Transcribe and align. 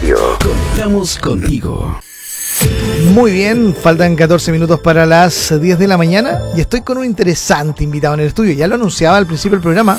Conectamos 0.00 1.18
contigo. 1.18 2.00
Muy 3.12 3.30
bien, 3.30 3.74
faltan 3.74 4.16
14 4.16 4.50
minutos 4.50 4.80
para 4.80 5.04
las 5.04 5.52
10 5.60 5.78
de 5.78 5.86
la 5.86 5.98
mañana 5.98 6.40
y 6.56 6.62
estoy 6.62 6.80
con 6.80 6.96
un 6.96 7.04
interesante 7.04 7.84
invitado 7.84 8.14
en 8.14 8.20
el 8.20 8.26
estudio. 8.28 8.54
Ya 8.54 8.66
lo 8.68 8.76
anunciaba 8.76 9.18
al 9.18 9.26
principio 9.26 9.56
del 9.58 9.62
programa. 9.62 9.98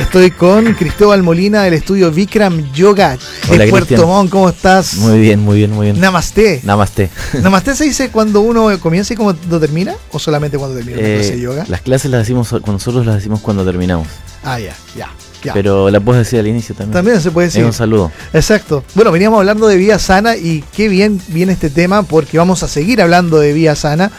Estoy 0.00 0.30
con 0.30 0.72
Cristóbal 0.72 1.22
Molina 1.22 1.62
del 1.64 1.74
estudio 1.74 2.10
Vikram 2.10 2.72
Yoga 2.72 3.18
Hola, 3.50 3.64
de 3.64 3.70
Puerto 3.70 3.88
Cristian. 3.88 4.08
Montt. 4.08 4.30
¿Cómo 4.30 4.48
estás? 4.48 4.94
Muy 4.94 5.20
bien, 5.20 5.40
muy 5.40 5.58
bien, 5.58 5.70
muy 5.72 5.86
bien. 5.88 6.00
Namaste. 6.00 6.60
Namaste. 6.64 7.10
¿Namaste 7.42 7.74
se 7.74 7.84
dice 7.84 8.08
cuando 8.10 8.40
uno 8.40 8.70
comienza 8.80 9.12
y 9.12 9.16
cuando 9.18 9.60
termina? 9.60 9.96
¿O 10.12 10.18
solamente 10.18 10.56
cuando 10.56 10.76
termina 10.78 10.98
una 10.98 11.06
Eh, 11.06 11.16
clase 11.16 11.32
de 11.36 11.40
yoga? 11.42 11.64
las 11.68 11.82
clases 11.82 12.10
las 12.10 12.20
decimos 12.20 12.48
cuando 12.48 12.72
nosotros 12.72 13.04
las 13.04 13.16
decimos 13.16 13.40
cuando 13.40 13.66
terminamos. 13.66 14.08
Ah, 14.44 14.58
ya, 14.58 14.74
ya, 14.96 15.10
ya. 15.42 15.52
Pero 15.52 15.90
la 15.90 16.00
puedes 16.00 16.24
decir 16.26 16.38
al 16.40 16.46
inicio 16.46 16.74
también. 16.74 16.92
También 16.92 17.20
se 17.20 17.30
puede 17.30 17.48
Es 17.48 17.54
decir. 17.54 17.64
un 17.66 17.72
saludo. 17.72 18.10
Exacto. 18.32 18.84
Bueno, 18.94 19.10
veníamos 19.12 19.38
hablando 19.38 19.66
de 19.68 19.76
vida 19.76 19.98
sana 19.98 20.36
y 20.36 20.64
qué 20.74 20.88
bien 20.88 21.20
viene 21.28 21.52
este 21.52 21.70
tema 21.70 22.02
porque 22.02 22.38
vamos 22.38 22.62
a 22.62 22.68
seguir 22.68 23.00
hablando 23.02 23.38
de 23.38 23.52
vida 23.52 23.74
sana 23.74 24.10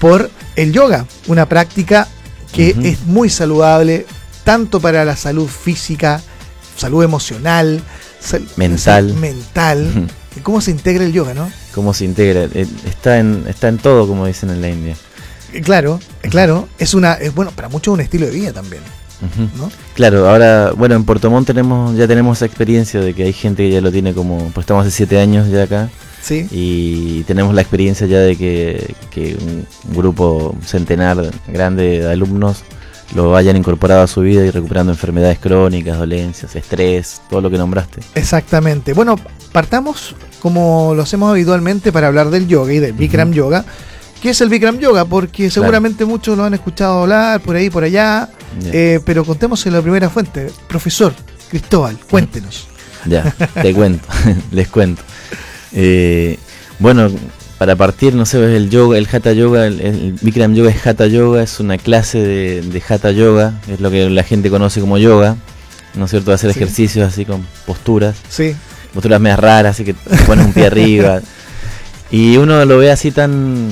por 0.00 0.30
el 0.56 0.72
yoga, 0.72 1.06
una 1.26 1.46
práctica 1.48 2.08
que 2.52 2.74
es 2.82 3.04
muy 3.04 3.28
saludable 3.30 4.06
tanto 4.44 4.80
para 4.80 5.04
la 5.04 5.16
salud 5.16 5.46
física, 5.48 6.20
salud 6.76 7.04
emocional, 7.04 7.82
sal- 8.20 8.46
Mental. 8.56 9.14
mental. 9.14 10.08
¿Cómo 10.42 10.60
se 10.60 10.70
integra 10.70 11.04
el 11.04 11.12
yoga, 11.12 11.34
no? 11.34 11.50
Cómo 11.74 11.92
se 11.92 12.04
integra. 12.04 12.44
Eh, 12.54 12.66
Está 12.86 13.18
en, 13.18 13.44
está 13.48 13.68
en 13.68 13.78
todo, 13.78 14.06
como 14.06 14.24
dicen 14.26 14.50
en 14.50 14.60
la 14.62 14.68
India. 14.70 14.96
Claro, 15.64 15.98
claro, 16.30 16.68
es 16.78 16.94
una, 16.94 17.14
es 17.14 17.34
bueno, 17.34 17.50
para 17.52 17.68
muchos 17.68 17.92
un 17.94 18.00
estilo 18.00 18.26
de 18.26 18.32
vida 18.32 18.52
también, 18.52 18.82
Claro, 19.94 20.28
ahora, 20.28 20.72
bueno, 20.76 20.94
en 20.94 21.04
Puerto 21.04 21.30
Montt 21.30 21.46
tenemos, 21.46 21.96
ya 21.96 22.06
tenemos 22.06 22.38
esa 22.38 22.46
experiencia 22.46 23.00
de 23.00 23.14
que 23.14 23.24
hay 23.24 23.32
gente 23.32 23.64
que 23.64 23.70
ya 23.70 23.80
lo 23.80 23.90
tiene 23.90 24.14
como, 24.14 24.38
pues 24.54 24.64
estamos 24.64 24.86
hace 24.86 24.96
siete 24.96 25.20
años 25.20 25.48
ya 25.48 25.64
acá 25.64 25.88
Sí. 26.20 26.46
y 26.50 27.22
tenemos 27.24 27.54
la 27.54 27.62
experiencia 27.62 28.06
ya 28.06 28.18
de 28.18 28.36
que, 28.36 28.94
que 29.10 29.36
un, 29.40 29.66
un 29.90 29.96
grupo 29.96 30.54
centenar 30.64 31.16
grande 31.46 32.00
de 32.00 32.10
alumnos 32.12 32.62
lo 33.14 33.34
hayan 33.36 33.56
incorporado 33.56 34.02
a 34.02 34.06
su 34.06 34.20
vida 34.20 34.44
y 34.44 34.50
recuperando 34.50 34.92
enfermedades 34.92 35.38
crónicas, 35.38 35.98
dolencias, 35.98 36.54
estrés, 36.56 37.22
todo 37.30 37.40
lo 37.40 37.50
que 37.50 37.56
nombraste. 37.56 38.00
Exactamente. 38.14 38.92
Bueno, 38.92 39.16
partamos 39.52 40.14
como 40.40 40.92
lo 40.94 41.02
hacemos 41.02 41.30
habitualmente 41.30 41.90
para 41.92 42.08
hablar 42.08 42.30
del 42.30 42.46
yoga 42.46 42.72
y 42.72 42.78
del 42.78 42.92
Bikram 42.92 43.32
Yoga. 43.32 43.64
¿Qué 44.22 44.30
es 44.30 44.40
el 44.40 44.48
Bikram 44.48 44.78
Yoga? 44.78 45.04
Porque 45.04 45.50
seguramente 45.50 46.04
muchos 46.04 46.36
lo 46.36 46.44
han 46.44 46.54
escuchado 46.54 47.02
hablar 47.02 47.40
por 47.40 47.54
ahí, 47.56 47.70
por 47.70 47.84
allá, 47.84 48.28
eh, 48.64 49.00
pero 49.04 49.24
contemos 49.24 49.64
en 49.66 49.72
la 49.74 49.80
primera 49.82 50.10
fuente. 50.10 50.50
Profesor 50.68 51.14
Cristóbal, 51.50 51.96
cuéntenos. 52.10 52.66
Ya, 53.06 53.32
te 53.62 53.72
cuento, 53.72 54.06
les 54.50 54.68
cuento. 54.68 55.02
Eh, 55.72 56.36
bueno, 56.80 57.10
para 57.58 57.76
partir, 57.76 58.14
no 58.14 58.26
sé, 58.26 58.56
el 58.56 58.70
yoga, 58.70 58.98
el 58.98 59.08
hatha 59.10 59.32
yoga, 59.32 59.66
el, 59.66 59.80
el 59.80 60.12
Bikram 60.20 60.54
yoga 60.54 60.70
es 60.70 60.84
hatha 60.84 61.06
yoga, 61.06 61.42
es 61.42 61.60
una 61.60 61.78
clase 61.78 62.18
de, 62.18 62.60
de 62.62 62.82
hatha 62.88 63.12
yoga, 63.12 63.54
es 63.68 63.78
lo 63.80 63.90
que 63.90 64.10
la 64.10 64.24
gente 64.24 64.50
conoce 64.50 64.80
como 64.80 64.98
yoga, 64.98 65.36
¿no 65.94 66.06
es 66.06 66.10
cierto? 66.10 66.32
Hacer 66.32 66.52
Sí. 66.52 66.58
ejercicios 66.58 67.06
así 67.06 67.24
con 67.24 67.46
posturas, 67.66 68.16
Sí, 68.28 68.54
posturas 68.92 69.20
medias 69.20 69.38
raras, 69.38 69.76
así 69.76 69.84
que 69.84 69.94
pones 70.26 70.44
un 70.46 70.52
pie 70.52 70.66
arriba. 70.66 71.20
Y 72.10 72.36
uno 72.38 72.64
lo 72.64 72.78
ve 72.78 72.90
así 72.90 73.10
tan, 73.10 73.68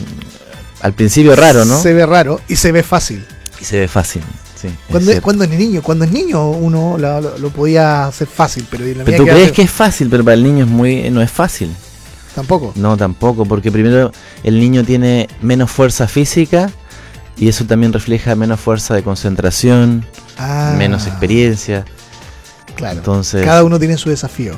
al 0.80 0.92
principio 0.92 1.34
raro, 1.36 1.64
¿no? 1.64 1.80
Se 1.80 1.92
ve 1.94 2.04
raro 2.06 2.40
y 2.48 2.56
se 2.56 2.72
ve 2.72 2.82
fácil. 2.82 3.24
Y 3.60 3.64
se 3.64 3.80
ve 3.80 3.88
fácil. 3.88 4.22
Sí, 4.60 4.68
Cuando 4.88 5.12
es, 5.12 5.20
cuando 5.20 5.44
es 5.44 5.50
niño, 5.50 5.82
cuando 5.82 6.04
es 6.06 6.12
niño 6.12 6.50
uno 6.50 6.96
lo, 6.98 7.20
lo- 7.20 7.38
lo 7.38 7.50
podía 7.50 8.06
hacer 8.06 8.26
fácil, 8.26 8.66
pero 8.70 8.84
la 8.86 9.04
Pero 9.04 9.18
tú 9.18 9.24
que 9.24 9.30
crees 9.30 9.44
hace- 9.46 9.52
que 9.54 9.62
es 9.62 9.70
fácil, 9.70 10.08
pero 10.08 10.24
para 10.24 10.34
el 10.34 10.42
niño 10.42 10.64
es 10.64 10.70
muy, 10.70 11.10
no 11.10 11.20
es 11.20 11.30
fácil. 11.30 11.70
tampoco. 12.34 12.72
No, 12.74 12.96
tampoco, 12.96 13.44
porque 13.46 13.70
primero 13.72 14.12
el 14.44 14.58
niño 14.60 14.82
tiene 14.84 15.28
menos 15.42 15.70
fuerza 15.70 16.06
física 16.08 16.70
y 17.36 17.48
eso 17.48 17.64
también 17.66 17.92
refleja 17.92 18.34
menos 18.34 18.60
fuerza 18.60 18.94
de 18.94 19.02
concentración, 19.02 20.04
Ah, 20.38 20.74
menos 20.78 21.06
experiencia. 21.06 21.84
Claro. 22.76 22.98
Entonces, 22.98 23.42
Cada 23.44 23.64
uno 23.64 23.78
tiene 23.78 23.96
su 23.96 24.10
desafío. 24.10 24.54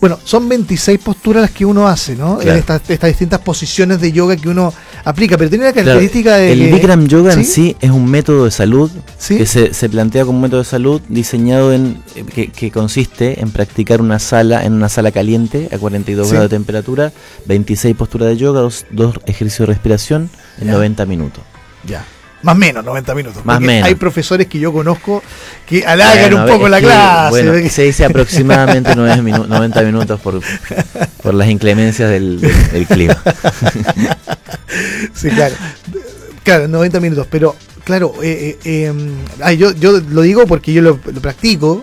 Bueno, 0.00 0.18
son 0.24 0.48
26 0.48 0.98
posturas 0.98 1.42
las 1.42 1.50
que 1.52 1.64
uno 1.64 1.86
hace, 1.88 2.16
¿no? 2.16 2.40
En 2.42 2.48
estas, 2.56 2.82
estas 2.90 3.08
distintas 3.08 3.40
posiciones 3.40 4.00
de 4.00 4.10
yoga 4.12 4.36
que 4.36 4.48
uno 4.48 4.74
aplica, 5.04 5.38
pero 5.38 5.48
tiene 5.48 5.64
la 5.66 5.72
Claro, 5.72 5.86
característica 5.86 6.36
de 6.36 6.52
el 6.52 6.58
que- 6.58 6.72
Bikram 6.74 7.06
Yoga 7.06 7.32
en 7.34 7.44
¿Sí? 7.44 7.76
es 7.80 7.90
un 7.90 8.10
método 8.10 8.44
de 8.46 8.50
salud 8.50 8.90
¿Sí? 9.18 9.36
que 9.38 9.46
se, 9.46 9.72
se 9.74 9.88
plantea 9.88 10.24
como 10.24 10.36
un 10.38 10.42
método 10.42 10.60
de 10.60 10.64
salud 10.66 11.00
diseñado 11.08 11.72
en 11.72 12.02
eh, 12.16 12.24
que, 12.24 12.48
que 12.50 12.70
consiste 12.70 13.40
en 13.40 13.50
practicar 13.50 14.00
una 14.00 14.18
sala 14.18 14.64
en 14.64 14.72
una 14.72 14.88
sala 14.88 15.10
caliente 15.12 15.68
a 15.72 15.78
42 15.78 16.26
Sí. 16.26 16.32
grados 16.32 16.50
de 16.50 16.56
temperatura, 16.56 17.12
26 17.46 17.94
posturas 17.96 18.28
de 18.28 18.36
yoga, 18.36 18.60
dos, 18.60 18.86
dos 18.90 19.14
ejercicios 19.26 19.68
de 19.68 19.74
respiración 19.74 20.30
en 20.60 20.66
Ya. 20.66 20.72
90 20.72 21.06
minutos. 21.06 21.42
Ya. 21.86 22.04
Más 22.42 22.54
o 22.54 22.58
menos 22.58 22.84
90 22.84 23.14
minutos. 23.14 23.44
Más 23.44 23.60
menos. 23.60 23.86
Hay 23.88 23.94
profesores 23.94 24.46
que 24.48 24.58
yo 24.58 24.72
conozco 24.72 25.22
que 25.66 25.84
alargan 25.86 26.30
Bueno, 26.30 26.44
un 26.44 26.50
poco 26.50 26.64
es 26.66 26.70
la 26.72 26.80
que, 26.80 26.86
clase. 26.86 27.30
Bueno, 27.30 27.68
se 27.70 27.82
dice 27.82 28.04
aproximadamente 28.04 28.92
9 28.96 29.22
minu- 29.22 29.46
90 29.46 29.82
minutos 29.82 30.20
por, 30.20 30.40
por 31.22 31.34
las 31.34 31.48
inclemencias 31.48 32.10
del, 32.10 32.40
del- 32.40 32.70
del 32.72 32.86
clima. 32.86 33.16
Sí, 35.14 35.28
claro. 35.30 35.54
Claro, 36.44 36.66
90 36.68 37.00
minutos. 37.00 37.26
Pero, 37.30 37.54
claro, 37.84 38.14
eh, 38.22 38.58
eh, 38.64 38.90
eh, 38.90 38.92
ay, 39.42 39.56
yo, 39.58 39.72
yo 39.74 40.00
lo 40.00 40.22
digo 40.22 40.46
porque 40.46 40.72
yo 40.72 40.82
lo, 40.82 40.98
lo 41.04 41.20
practico. 41.20 41.82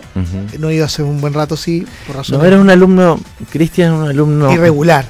No 0.58 0.68
he 0.70 0.74
ido 0.74 0.84
hace 0.84 1.02
un 1.02 1.20
buen 1.20 1.32
rato, 1.32 1.56
sí, 1.56 1.86
por 2.06 2.16
No, 2.16 2.22
razones 2.22 2.46
eres 2.46 2.58
un 2.60 2.70
alumno, 2.70 3.20
Cristian, 3.50 3.92
un 3.92 4.08
alumno... 4.08 4.52
irregular. 4.52 5.06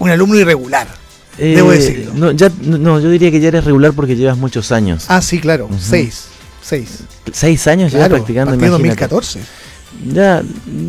Un 0.00 0.10
alumno 0.10 0.36
irregular. 0.36 0.88
Eh, 1.38 1.54
debo 1.56 1.70
decirlo. 1.70 2.12
No, 2.14 2.30
ya, 2.32 2.50
no, 2.62 3.00
yo 3.00 3.10
diría 3.10 3.30
que 3.30 3.40
ya 3.40 3.48
eres 3.48 3.64
regular 3.64 3.92
porque 3.92 4.16
llevas 4.16 4.36
muchos 4.36 4.70
años. 4.72 5.04
Ah, 5.08 5.20
sí, 5.22 5.38
claro. 5.40 5.66
Ujú. 5.66 5.76
Seis. 5.80 6.24
Seis. 6.62 7.00
Seis 7.32 7.66
años 7.66 7.90
llevas 7.92 8.08
Claro, 8.08 8.22
practicando, 8.22 8.52
partido 8.52 8.76
imagínate. 8.78 9.08
2014. 9.14 9.40
Ya, 10.12 10.42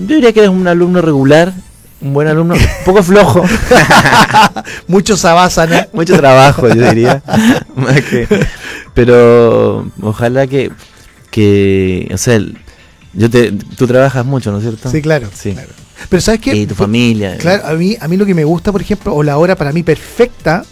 yo 0.08 0.16
diría 0.16 0.32
que 0.34 0.40
eres 0.40 0.52
un 0.52 0.68
alumno 0.68 1.02
regular, 1.02 1.54
un 2.02 2.14
buen 2.14 2.28
alumno, 2.28 2.54
un 2.56 2.62
poco 2.86 3.02
flojo, 3.04 3.44
Mucho 4.88 5.18
sabásana. 5.18 5.88
mucho 5.94 6.16
trabajo, 6.18 6.68
yo 6.68 6.90
diría. 6.90 7.22
Más 7.76 8.02
que- 8.02 8.28
pero 8.94 9.88
ojalá 10.02 10.46
que, 10.48 10.72
que, 11.32 12.10
o 12.14 12.18
sea, 12.18 12.40
yo 13.14 13.30
te, 13.30 13.52
tú 13.52 13.88
trabajas 13.88 14.26
mucho, 14.26 14.52
¿no 14.52 14.58
es 14.58 14.64
cierto? 14.64 14.90
Sí, 14.92 15.02
claro. 15.02 15.30
Sí. 15.34 15.54
claro. 15.54 15.70
Pero 16.10 16.22
¿sabes 16.22 16.42
qué? 16.42 16.56
Y 16.56 16.66
tu 16.66 16.76
familia. 16.76 17.38
Claro, 17.38 17.66
a 17.66 17.74
mí, 17.74 17.96
a 18.00 18.08
mí 18.08 18.18
lo 18.18 18.26
que 18.26 18.34
me 18.34 18.44
gusta, 18.44 18.72
por 18.72 18.82
ejemplo, 18.82 19.14
o 19.16 19.24
la 19.24 19.38
hora 19.38 19.56
para 19.56 19.72
mí 19.72 19.84
perfecta 19.84 20.66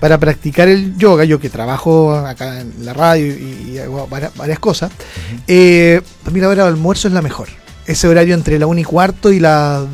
para 0.00 0.18
practicar 0.18 0.68
el 0.68 0.96
yoga, 0.96 1.24
yo 1.24 1.38
que 1.38 1.50
trabajo 1.50 2.14
acá 2.14 2.60
en 2.60 2.84
la 2.84 2.92
radio 2.92 3.26
y, 3.26 3.72
y 3.72 3.78
hago 3.78 4.06
varias, 4.06 4.34
varias 4.36 4.58
cosas, 4.58 4.90
eh, 5.46 6.00
para 6.22 6.32
mí 6.32 6.40
la 6.40 6.48
hora 6.48 6.62
de 6.64 6.68
almuerzo 6.70 7.08
es 7.08 7.14
la 7.14 7.22
mejor. 7.22 7.48
Ese 7.86 8.08
horario 8.08 8.34
entre 8.34 8.58
la 8.58 8.66
1 8.66 8.80
y 8.80 8.84
cuarto 8.84 9.32
y 9.32 9.40
la 9.40 9.84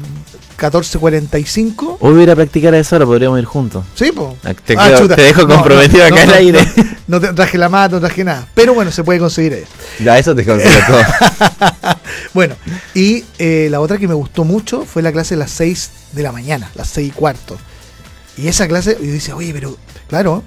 14.45. 0.58 1.89
Hoy 2.02 2.12
voy 2.12 2.20
a 2.20 2.22
ir 2.24 2.30
a 2.30 2.36
practicar 2.36 2.72
a 2.72 2.78
esa 2.78 2.96
hora, 2.96 3.04
podríamos 3.04 3.38
ir 3.38 3.44
juntos. 3.44 3.84
Sí, 3.94 4.10
po. 4.10 4.34
Ah, 4.42 4.54
Te, 4.54 4.74
Ah, 4.78 4.88
quedo- 4.88 5.14
te 5.14 5.20
dejo 5.22 5.46
comprometido 5.46 6.08
no, 6.08 6.14
acá 6.14 6.24
no, 6.26 6.32
al 6.32 6.38
aire. 6.38 6.66
No, 7.06 7.20
te 7.20 7.32
traje 7.34 7.58
la 7.58 7.68
mata, 7.68 7.96
no 7.96 8.00
traje 8.00 8.24
nada. 8.24 8.48
Pero 8.54 8.72
bueno, 8.72 8.90
se 8.90 9.04
puede 9.04 9.18
conseguir 9.18 9.52
ahí. 9.54 9.64
Ya, 10.04 10.18
eso 10.18 10.34
te 10.34 10.44
consigo 10.44 10.72
todo. 10.86 11.00
Bueno, 12.32 12.54
y 12.94 13.24
eh, 13.38 13.68
la 13.70 13.80
otra 13.80 13.98
que 13.98 14.06
me 14.08 14.14
gustó 14.14 14.44
mucho 14.44 14.84
fue 14.84 15.02
la 15.02 15.10
clase 15.12 15.34
de 15.34 15.40
las 15.40 15.50
6 15.50 15.90
de 16.12 16.22
la 16.22 16.30
mañana, 16.32 16.70
las 16.74 16.88
6 16.88 17.08
y 17.08 17.10
cuarto. 17.10 17.58
Y 18.36 18.46
esa 18.48 18.66
clase, 18.68 18.96
yo 19.00 19.10
decía, 19.12 19.34
oye, 19.36 19.52
pero 19.52 19.76
claro, 20.08 20.42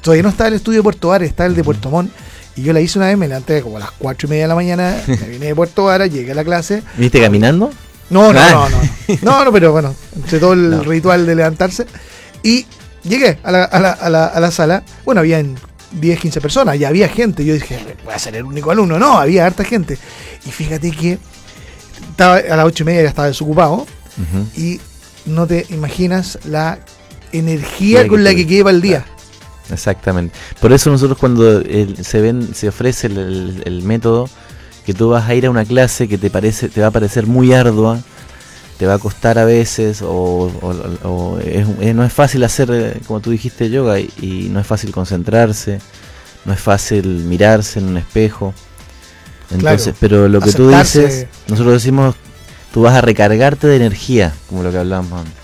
todavía 0.00 0.22
no 0.22 0.30
está 0.30 0.48
el 0.48 0.54
estudio 0.54 0.78
de 0.78 0.82
Puerto 0.84 1.08
Vara, 1.08 1.24
está 1.24 1.44
el 1.46 1.54
de 1.54 1.62
Puerto 1.62 1.90
Montt. 1.90 2.10
Y 2.56 2.62
yo 2.62 2.72
la 2.72 2.80
hice 2.80 2.98
una 2.98 3.08
vez, 3.08 3.18
me 3.18 3.28
levanté 3.28 3.60
como 3.62 3.76
a 3.76 3.80
las 3.80 3.90
4 3.98 4.26
y 4.26 4.30
media 4.30 4.44
de 4.44 4.48
la 4.48 4.54
mañana, 4.54 4.96
me 5.06 5.16
vine 5.28 5.46
de 5.46 5.54
Puerto 5.54 5.84
Vara, 5.84 6.06
llegué 6.06 6.32
a 6.32 6.34
la 6.34 6.44
clase. 6.44 6.82
¿Viste 6.96 7.20
caminando? 7.20 7.70
No, 8.10 8.32
no, 8.32 8.38
no, 8.50 8.68
no, 8.68 8.78
no, 9.08 9.18
no, 9.22 9.44
no, 9.46 9.52
pero 9.52 9.72
bueno, 9.72 9.94
entre 10.14 10.38
todo 10.38 10.52
el 10.52 10.84
ritual 10.84 11.26
de 11.26 11.34
levantarse. 11.34 11.86
Y 12.42 12.66
llegué 13.02 13.38
a 13.42 13.50
la, 13.50 13.64
a 13.64 13.80
la, 13.80 13.90
a 13.92 14.08
la, 14.10 14.26
a 14.26 14.40
la 14.40 14.50
sala, 14.50 14.82
bueno, 15.04 15.20
habían 15.20 15.56
10, 15.92 16.20
15 16.20 16.40
personas, 16.40 16.78
ya 16.78 16.88
había 16.88 17.08
gente. 17.08 17.44
Yo 17.44 17.54
dije, 17.54 17.78
voy 18.04 18.14
a 18.14 18.18
ser 18.18 18.36
el 18.36 18.44
único 18.44 18.70
alumno. 18.70 18.98
No, 18.98 19.18
había 19.18 19.46
harta 19.46 19.64
gente. 19.64 19.98
Y 20.46 20.50
fíjate 20.50 20.90
que 20.92 21.18
estaba 22.10 22.36
a 22.36 22.56
las 22.56 22.66
8 22.66 22.82
y 22.82 22.86
media 22.86 23.02
ya 23.02 23.08
estaba 23.08 23.28
desocupado 23.28 23.86
y 24.56 24.80
no 25.26 25.46
te 25.46 25.66
imaginas 25.70 26.38
la 26.44 26.78
energía 27.32 28.06
con 28.08 28.22
la 28.24 28.34
que 28.34 28.46
queda 28.46 28.70
el 28.70 28.80
día. 28.80 29.04
Exactamente. 29.70 30.34
Por 30.60 30.72
eso 30.72 30.90
nosotros 30.90 31.18
cuando 31.18 31.58
el- 31.60 32.04
se 32.04 32.20
ven, 32.20 32.54
se 32.54 32.68
ofrece 32.68 33.08
el, 33.08 33.18
el- 33.18 33.62
el 33.66 33.82
método 33.82 34.28
que 34.86 34.94
tú 34.94 35.08
vas 35.10 35.28
a 35.28 35.34
ir 35.34 35.44
a 35.46 35.50
una 35.50 35.64
clase 35.66 36.08
que 36.08 36.16
te 36.16 36.30
parece, 36.30 36.68
te 36.70 36.80
va 36.80 36.86
a 36.86 36.90
parecer 36.92 37.26
muy 37.26 37.52
ardua, 37.52 37.98
te 38.78 38.86
va 38.86 38.94
a 38.94 38.98
costar 38.98 39.38
a 39.38 39.44
veces, 39.44 40.00
o, 40.00 40.06
o- 40.62 41.08
o 41.08 41.38
es- 41.40 41.66
eh, 41.80 41.92
no 41.92 42.04
es 42.04 42.12
fácil 42.12 42.44
hacer, 42.44 42.70
eh, 42.72 43.00
como 43.06 43.20
tú 43.20 43.30
dijiste, 43.30 43.68
yoga, 43.68 43.98
y, 43.98 44.08
y 44.20 44.48
no 44.50 44.60
es 44.60 44.66
fácil 44.66 44.92
concentrarse, 44.92 45.80
no 46.44 46.52
es 46.52 46.60
fácil 46.60 47.06
mirarse 47.24 47.80
en 47.80 47.86
un 47.88 47.96
espejo. 47.96 48.54
Entonces, 49.50 49.82
Claro. 49.84 49.96
pero 50.00 50.28
lo 50.28 50.40
que 50.40 50.52
tú 50.52 50.68
dices, 50.68 51.26
nosotros 51.48 51.74
decimos, 51.74 52.14
tú 52.72 52.82
vas 52.82 52.94
a 52.94 53.00
recargarte 53.00 53.66
de 53.66 53.76
energía, 53.76 54.34
como 54.48 54.62
lo 54.62 54.70
que 54.70 54.78
hablábamos 54.78 55.20
antes. 55.20 55.34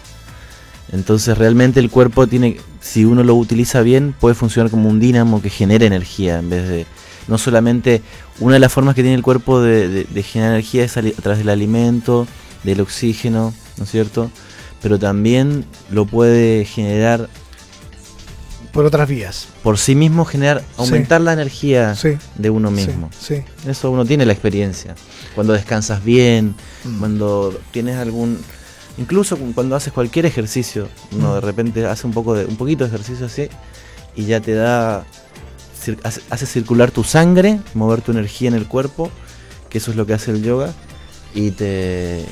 Entonces 0.92 1.38
realmente 1.38 1.80
el 1.80 1.88
cuerpo 1.90 2.26
tiene, 2.26 2.58
si 2.80 3.04
uno 3.04 3.22
lo 3.24 3.34
utiliza 3.34 3.80
bien, 3.80 4.14
puede 4.18 4.34
funcionar 4.34 4.70
como 4.70 4.88
un 4.88 5.00
dínamo 5.00 5.40
que 5.40 5.48
genera 5.50 5.86
energía 5.86 6.38
en 6.38 6.50
vez 6.50 6.68
de, 6.68 6.86
no 7.28 7.38
solamente, 7.38 8.02
una 8.40 8.54
de 8.54 8.60
las 8.60 8.72
formas 8.72 8.94
que 8.94 9.02
tiene 9.02 9.16
el 9.16 9.22
cuerpo 9.22 9.60
de, 9.60 10.06
generar 10.22 10.52
energía 10.52 10.84
es 10.84 10.96
a 10.96 11.02
través 11.02 11.38
del 11.38 11.48
alimento, 11.48 12.26
del 12.64 12.80
oxígeno, 12.80 13.54
¿no 13.76 13.84
es 13.84 13.90
cierto? 13.90 14.30
Pero 14.82 14.98
también 14.98 15.64
lo 15.90 16.06
puede 16.06 16.64
generar 16.64 17.28
por 18.72 18.86
otras 18.86 19.06
vías. 19.06 19.48
Por 19.62 19.76
sí 19.76 19.94
mismo 19.94 20.24
generar, 20.24 20.64
aumentar 20.78 21.20
la 21.20 21.34
energía 21.34 21.94
de 22.36 22.50
uno 22.50 22.70
mismo. 22.70 23.10
Sí, 23.18 23.42
Eso 23.66 23.90
uno 23.90 24.06
tiene 24.06 24.24
la 24.24 24.32
experiencia. 24.32 24.94
Cuando 25.34 25.52
descansas 25.52 26.02
bien, 26.02 26.54
mm. 26.84 26.98
cuando 26.98 27.58
tienes 27.70 27.98
algún 27.98 28.38
incluso 28.98 29.38
cuando 29.54 29.76
haces 29.76 29.92
cualquier 29.92 30.26
ejercicio, 30.26 30.88
uno 31.12 31.30
mm. 31.30 31.34
de 31.34 31.40
repente 31.40 31.86
hace 31.86 32.06
un 32.06 32.12
poco 32.12 32.34
de 32.34 32.46
un 32.46 32.56
poquito 32.56 32.84
de 32.84 32.88
ejercicio 32.88 33.26
así 33.26 33.48
y 34.16 34.24
ya 34.24 34.40
te 34.40 34.54
da 34.54 35.04
hace, 36.02 36.46
circular 36.46 36.90
tu 36.90 37.04
sangre, 37.04 37.60
mover 37.74 38.00
tu 38.00 38.12
energía 38.12 38.48
en 38.48 38.54
el 38.54 38.66
cuerpo, 38.66 39.10
que 39.68 39.78
eso 39.78 39.90
es 39.90 39.96
lo 39.96 40.06
que 40.06 40.14
hace 40.14 40.30
el 40.30 40.42
yoga 40.42 40.72
y 41.34 41.52
te 41.52 42.26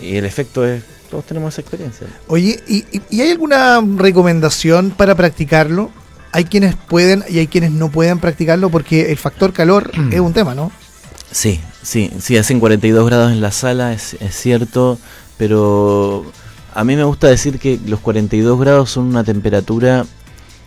y 0.00 0.16
el 0.16 0.24
efecto 0.24 0.64
es 0.64 0.84
todos 1.10 1.26
tenemos 1.26 1.54
esa 1.54 1.60
experiencia. 1.60 2.06
Oye, 2.26 2.60
¿y, 2.66 3.20
hay 3.20 3.30
alguna 3.30 3.80
recomendación 3.96 4.90
para 4.90 5.14
practicarlo? 5.14 5.90
Hay 6.32 6.44
quienes 6.44 6.74
pueden 6.74 7.22
y 7.28 7.38
hay 7.38 7.46
quienes 7.46 7.70
no 7.70 7.88
pueden 7.88 8.18
practicarlo 8.18 8.68
porque 8.68 9.12
el 9.12 9.16
factor 9.16 9.52
calor 9.52 9.92
es 10.10 10.18
un 10.18 10.32
tema, 10.32 10.56
¿no? 10.56 10.72
Sí, 11.30 11.60
sí, 11.82 12.10
sí, 12.20 12.36
hacen 12.36 12.58
42 12.58 13.06
grados 13.06 13.30
en 13.30 13.40
la 13.40 13.52
sala, 13.52 13.92
es, 13.92 14.16
cierto, 14.30 14.98
pero 15.36 16.24
a 16.74 16.82
mí 16.82 16.96
me 16.96 17.04
gusta 17.04 17.28
decir 17.28 17.60
que 17.60 17.78
los 17.86 18.00
42 18.00 18.58
grados 18.58 18.90
son 18.90 19.04
una 19.04 19.22
temperatura 19.22 20.06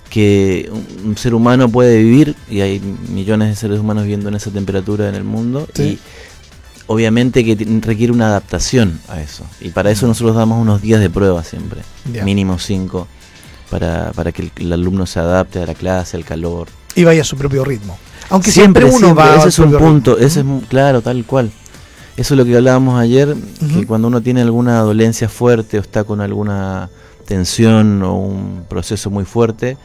que 0.09 0.71
un 1.03 1.17
ser 1.17 1.33
humano 1.33 1.69
puede 1.69 1.97
vivir 1.97 2.35
y 2.49 2.61
hay 2.61 2.79
millones 3.09 3.49
de 3.49 3.55
seres 3.55 3.79
humanos 3.79 4.03
viviendo 4.03 4.29
en 4.29 4.35
esa 4.35 4.51
temperatura 4.51 5.09
en 5.09 5.15
el 5.15 5.23
mundo 5.23 5.67
y 5.77 5.99
obviamente 6.87 7.43
que 7.43 7.81
requiere 7.81 8.11
una 8.11 8.27
adaptación 8.27 8.99
a 9.09 9.21
eso. 9.21 9.45
Y 9.61 9.69
para 9.69 9.91
eso 9.91 10.07
nosotros 10.07 10.35
damos 10.35 10.59
unos 10.59 10.81
días 10.81 10.99
de 10.99 11.09
prueba 11.09 11.43
siempre, 11.43 11.81
mínimo 12.23 12.57
cinco, 12.57 13.07
para, 13.69 14.11
para 14.13 14.31
que 14.31 14.51
el, 14.55 14.73
alumno 14.73 15.05
se 15.05 15.19
adapte 15.19 15.59
a 15.61 15.65
la 15.65 15.75
clase, 15.75 16.17
al 16.17 16.25
calor. 16.25 16.69
Y 16.95 17.03
vaya 17.03 17.21
a 17.21 17.25
su 17.25 17.37
propio 17.37 17.63
ritmo. 17.63 17.97
Aunque 18.29 18.51
siempre, 18.51 18.85
uno 18.85 19.13
va 19.13 19.35
ese 19.35 19.49
es 19.49 19.59
un 19.59 19.71
punto, 19.73 20.17
ese 20.17 20.41
es 20.41 20.45
claro, 20.67 21.01
tal 21.01 21.23
cual. 21.25 21.51
Eso 22.17 22.33
es 22.33 22.37
lo 22.39 22.45
que 22.45 22.57
hablábamos 22.57 22.99
ayer, 22.99 23.35
que 23.71 23.85
cuando 23.85 24.07
uno 24.07 24.21
tiene 24.21 24.41
alguna 24.41 24.79
dolencia 24.79 25.29
fuerte 25.29 25.77
o 25.77 25.81
está 25.81 26.03
con 26.03 26.19
alguna 26.19 26.89
tensión 27.27 28.01
o 28.01 28.15
un 28.15 28.65
proceso 28.67 29.11
muy 29.11 29.25
fuerte, 29.25 29.77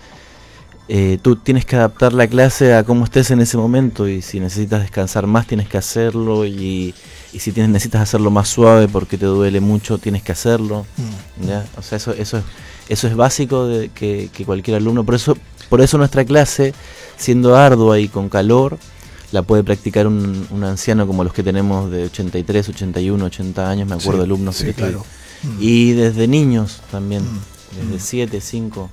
eh, 0.88 1.18
tú 1.22 1.36
tienes 1.36 1.64
que 1.64 1.76
adaptar 1.76 2.12
la 2.12 2.26
clase 2.26 2.74
a 2.74 2.84
cómo 2.84 3.04
estés 3.04 3.30
en 3.30 3.40
ese 3.40 3.56
momento 3.56 4.08
y 4.08 4.20
si 4.20 4.40
necesitas 4.40 4.82
descansar 4.82 5.26
más 5.26 5.46
tienes 5.46 5.68
que 5.68 5.78
hacerlo 5.78 6.44
y, 6.44 6.94
si 7.38 7.52
tienes, 7.52 7.70
necesitas 7.70 8.02
hacerlo 8.02 8.30
más 8.30 8.48
suave 8.48 8.88
porque 8.88 9.16
te 9.16 9.26
duele 9.26 9.60
mucho 9.60 9.98
tienes 9.98 10.22
que 10.22 10.32
hacerlo. 10.32 10.86
Mm. 10.96 11.46
¿ya? 11.46 11.64
O 11.76 11.82
sea, 11.82 11.96
eso, 11.96 12.12
eso, 12.12 12.38
es, 12.38 12.44
eso 12.88 13.06
es 13.06 13.14
básico 13.16 13.66
de 13.66 13.88
que, 13.88 14.28
cualquier 14.44 14.76
alumno, 14.76 15.04
por 15.04 15.14
eso, 15.14 15.36
por 15.68 15.80
eso 15.80 15.98
nuestra 15.98 16.24
clase, 16.24 16.74
siendo 17.16 17.56
ardua 17.56 17.98
y 17.98 18.08
con 18.08 18.28
calor, 18.28 18.78
la 19.30 19.42
puede 19.42 19.64
practicar 19.64 20.06
un, 20.06 20.46
anciano 20.62 21.06
como 21.06 21.24
los 21.24 21.32
que 21.32 21.42
tenemos 21.42 21.90
de 21.90 22.04
83, 22.04 22.68
81, 22.68 23.24
80 23.24 23.70
años, 23.70 23.88
me 23.88 23.94
acuerdo 23.94 24.24
alumnos 24.24 24.56
sí, 24.56 24.72
claro. 24.74 25.04
Y 25.58 25.92
desde 25.92 26.28
niños 26.28 26.80
también, 26.90 27.22
mm. 27.22 27.90
desde 27.90 27.98
7, 27.98 28.40
5, 28.40 28.90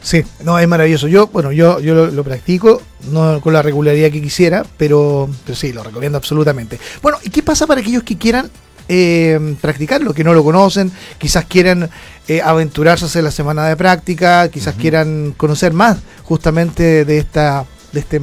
Sí, 0.00 0.24
no, 0.44 0.58
es 0.58 0.68
maravilloso. 0.68 1.08
Yo, 1.08 1.26
bueno, 1.26 1.52
yo, 1.52 1.80
yo 1.80 2.06
lo, 2.06 2.24
practico, 2.24 2.80
no 3.10 3.40
con 3.40 3.52
la 3.52 3.62
regularidad 3.62 4.10
que 4.10 4.22
quisiera, 4.22 4.64
pero, 4.76 5.28
sí, 5.52 5.72
lo 5.72 5.82
recomiendo 5.82 6.18
absolutamente. 6.18 6.78
Bueno, 7.02 7.18
¿y 7.22 7.30
qué 7.30 7.42
pasa 7.42 7.66
para 7.66 7.80
aquellos 7.80 8.04
que 8.04 8.16
quieran 8.16 8.50
eh, 8.88 9.56
practicarlo, 9.60 10.14
que 10.14 10.24
no 10.24 10.32
lo 10.32 10.44
conocen, 10.44 10.90
quizás 11.18 11.44
quieran 11.44 11.90
eh, 12.26 12.40
aventurarse 12.40 13.04
a 13.04 13.08
hacer 13.08 13.24
la 13.24 13.30
semana 13.30 13.66
de 13.66 13.76
práctica, 13.76 14.48
quizás 14.48 14.74
quieran 14.76 15.34
conocer 15.36 15.72
más 15.72 15.98
justamente 16.22 17.04
de 17.04 17.18
esta 17.18 17.66
de 17.92 18.00
este 18.00 18.20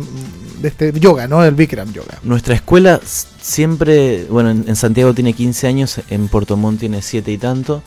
de 0.62 0.68
este 0.68 1.00
yoga, 1.00 1.28
¿no? 1.28 1.44
El 1.44 1.56
Bikram 1.56 1.92
yoga. 1.92 2.20
Nuestra 2.24 2.56
escuela 2.56 3.00
siempre, 3.04 4.26
bueno, 4.30 4.50
en, 4.52 4.66
en 4.68 4.76
Santiago 4.76 5.14
tiene 5.14 5.34
15 5.34 5.68
años, 5.68 6.02
en 6.10 6.28
Puerto 6.28 6.58
Montt 6.58 6.80
tiene 6.80 7.02
7 7.02 7.32
y 7.32 7.38
tanto. 7.38 7.84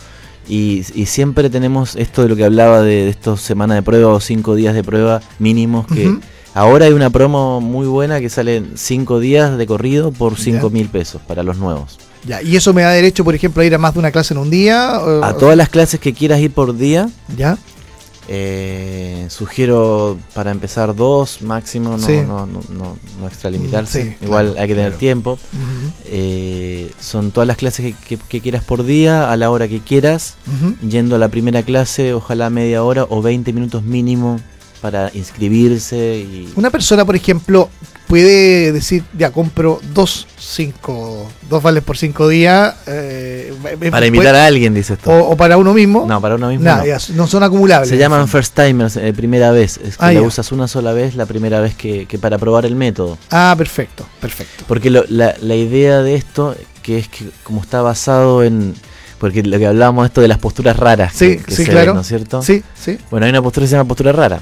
Y, 0.49 0.83
siempre 1.07 1.51
tenemos 1.51 1.95
esto 1.97 2.23
de 2.23 2.29
lo 2.29 2.37
que 2.37 2.45
hablaba 2.45 2.81
de, 2.81 3.09
estos 3.09 3.43
semanas 3.43 3.77
de 3.77 3.83
prueba 3.83 4.13
o 4.13 4.21
cinco 4.21 4.55
días 4.55 4.75
de 4.75 4.83
prueba 4.83 5.21
mínimos 5.39 5.87
que 5.87 6.11
ahora 6.55 6.87
hay 6.87 6.93
una 6.93 7.11
promo 7.11 7.61
muy 7.61 7.87
buena 7.87 8.19
que 8.19 8.31
sale 8.31 8.63
cinco 8.75 9.21
días 9.21 9.59
de 9.59 9.67
corrido 9.67 10.11
por 10.11 10.39
cinco 10.39 10.71
mil 10.71 10.89
pesos 10.89 11.21
para 11.27 11.43
los 11.43 11.59
nuevos. 11.59 11.99
Ya, 12.25 12.43
y 12.43 12.57
eso 12.57 12.73
me 12.73 12.83
da 12.83 12.91
derecho, 12.91 13.25
por 13.25 13.35
ejemplo, 13.35 13.63
a 13.63 13.67
ir 13.67 13.75
a 13.75 13.79
más 13.79 13.93
de 13.93 14.01
una 14.01 14.11
clase 14.11 14.35
en 14.35 14.39
un 14.39 14.51
día. 14.51 14.97
a 14.97 15.35
todas 15.35 15.57
las 15.57 15.69
clases 15.69 16.01
que 16.01 16.15
quieras 16.15 16.41
ir 16.41 16.51
por 16.51 16.77
día. 16.77 17.11
Ya. 17.37 17.59
Eh, 18.31 19.27
sugiero 19.31 20.19
para 20.35 20.51
empezar 20.51 20.95
dos 20.95 21.41
máximo, 21.41 21.97
no, 21.97 22.09
no, 22.23 22.47
no, 22.47 22.97
no, 23.19 23.27
extralimitarse. 23.27 24.19
Igual 24.21 24.55
hay 24.59 24.69
que 24.69 24.75
tener 24.75 24.97
tiempo. 24.99 25.39
Eh, 26.05 26.93
son 27.01 27.31
todas 27.31 27.47
las 27.47 27.57
clases 27.57 27.95
que, 28.07 28.41
quieras 28.41 28.63
por 28.63 28.85
día, 28.85 29.33
a 29.33 29.37
la 29.37 29.51
hora 29.51 29.67
que 29.67 29.81
quieras. 29.81 30.37
Yendo 30.87 31.17
a 31.17 31.19
la 31.19 31.29
primera 31.29 31.63
clase, 31.63 32.13
ojalá 32.13 32.51
media 32.51 32.85
hora 32.85 33.07
o 33.09 33.23
20 33.23 33.53
minutos 33.55 33.83
mínimo 33.83 34.39
para 34.81 35.11
inscribirse. 35.15 36.19
Y... 36.19 36.53
Una 36.57 36.71
persona, 36.71 37.05
por 37.05 37.17
ejemplo, 37.17 37.71
puede 38.09 38.73
decir, 38.73 39.05
ya 39.17 39.31
compro 39.31 39.81
dos, 39.95 40.27
cinco, 40.39 41.31
dos 41.49 41.63
vales 41.63 41.85
por 41.85 41.97
cinco 41.97 42.27
días. 42.27 42.75
Eh, 42.87 43.55
para 43.91 44.07
invitar 44.07 44.35
a 44.35 44.47
alguien, 44.47 44.75
dice 44.75 44.95
esto. 44.95 45.13
O, 45.13 45.37
para 45.37 45.57
uno 45.59 45.75
mismo. 45.75 46.07
No, 46.09 46.21
para 46.21 46.35
uno 46.35 46.49
mismo. 46.49 46.69
no. 47.15 47.27
son 47.29 47.43
acumulables. 47.45 47.89
Se 47.89 47.99
llaman 47.99 48.27
first 48.27 48.55
timers, 48.57 48.97
eh, 48.97 49.13
primera 49.13 49.53
vez. 49.53 49.79
Es 49.85 49.97
que 49.97 50.05
ah, 50.17 50.23
usas 50.23 50.51
una 50.51 50.67
sola 50.67 50.93
vez, 50.93 51.15
la 51.15 51.27
primera 51.27 51.61
vez 51.61 51.77
que, 51.77 52.07
para 52.21 52.39
probar 52.39 52.67
el 52.67 52.75
método. 52.75 53.19
Ah, 53.31 53.55
perfecto, 53.57 54.07
perfecto. 54.21 54.65
Porque 54.67 54.91
la, 54.91 55.05
la 55.09 55.55
idea 55.55 56.03
de 56.03 56.15
esto, 56.15 56.57
que 56.83 56.99
es 56.99 57.09
que 57.09 57.29
como 57.45 57.61
está 57.61 57.83
basado 57.83 58.43
en 58.43 58.75
porque 59.19 59.43
lo 59.43 59.59
que 59.59 59.67
hablábamos 59.67 60.07
esto 60.07 60.21
de 60.21 60.29
las 60.29 60.39
posturas 60.39 60.77
raras 60.77 61.13
sí, 61.13 61.41
sí, 61.49 61.65
claro. 61.65 61.95
¿no 61.95 62.01
es 62.01 62.07
cierto? 62.07 62.41
Sí, 62.41 62.63
sí. 62.81 62.99
Bueno, 63.11 63.27
hay 63.27 63.31
una 63.31 63.43
postura 63.43 63.65
que 63.65 63.69
se 63.69 63.77
llama 63.77 63.89
postura 63.89 64.13
rara. 64.13 64.41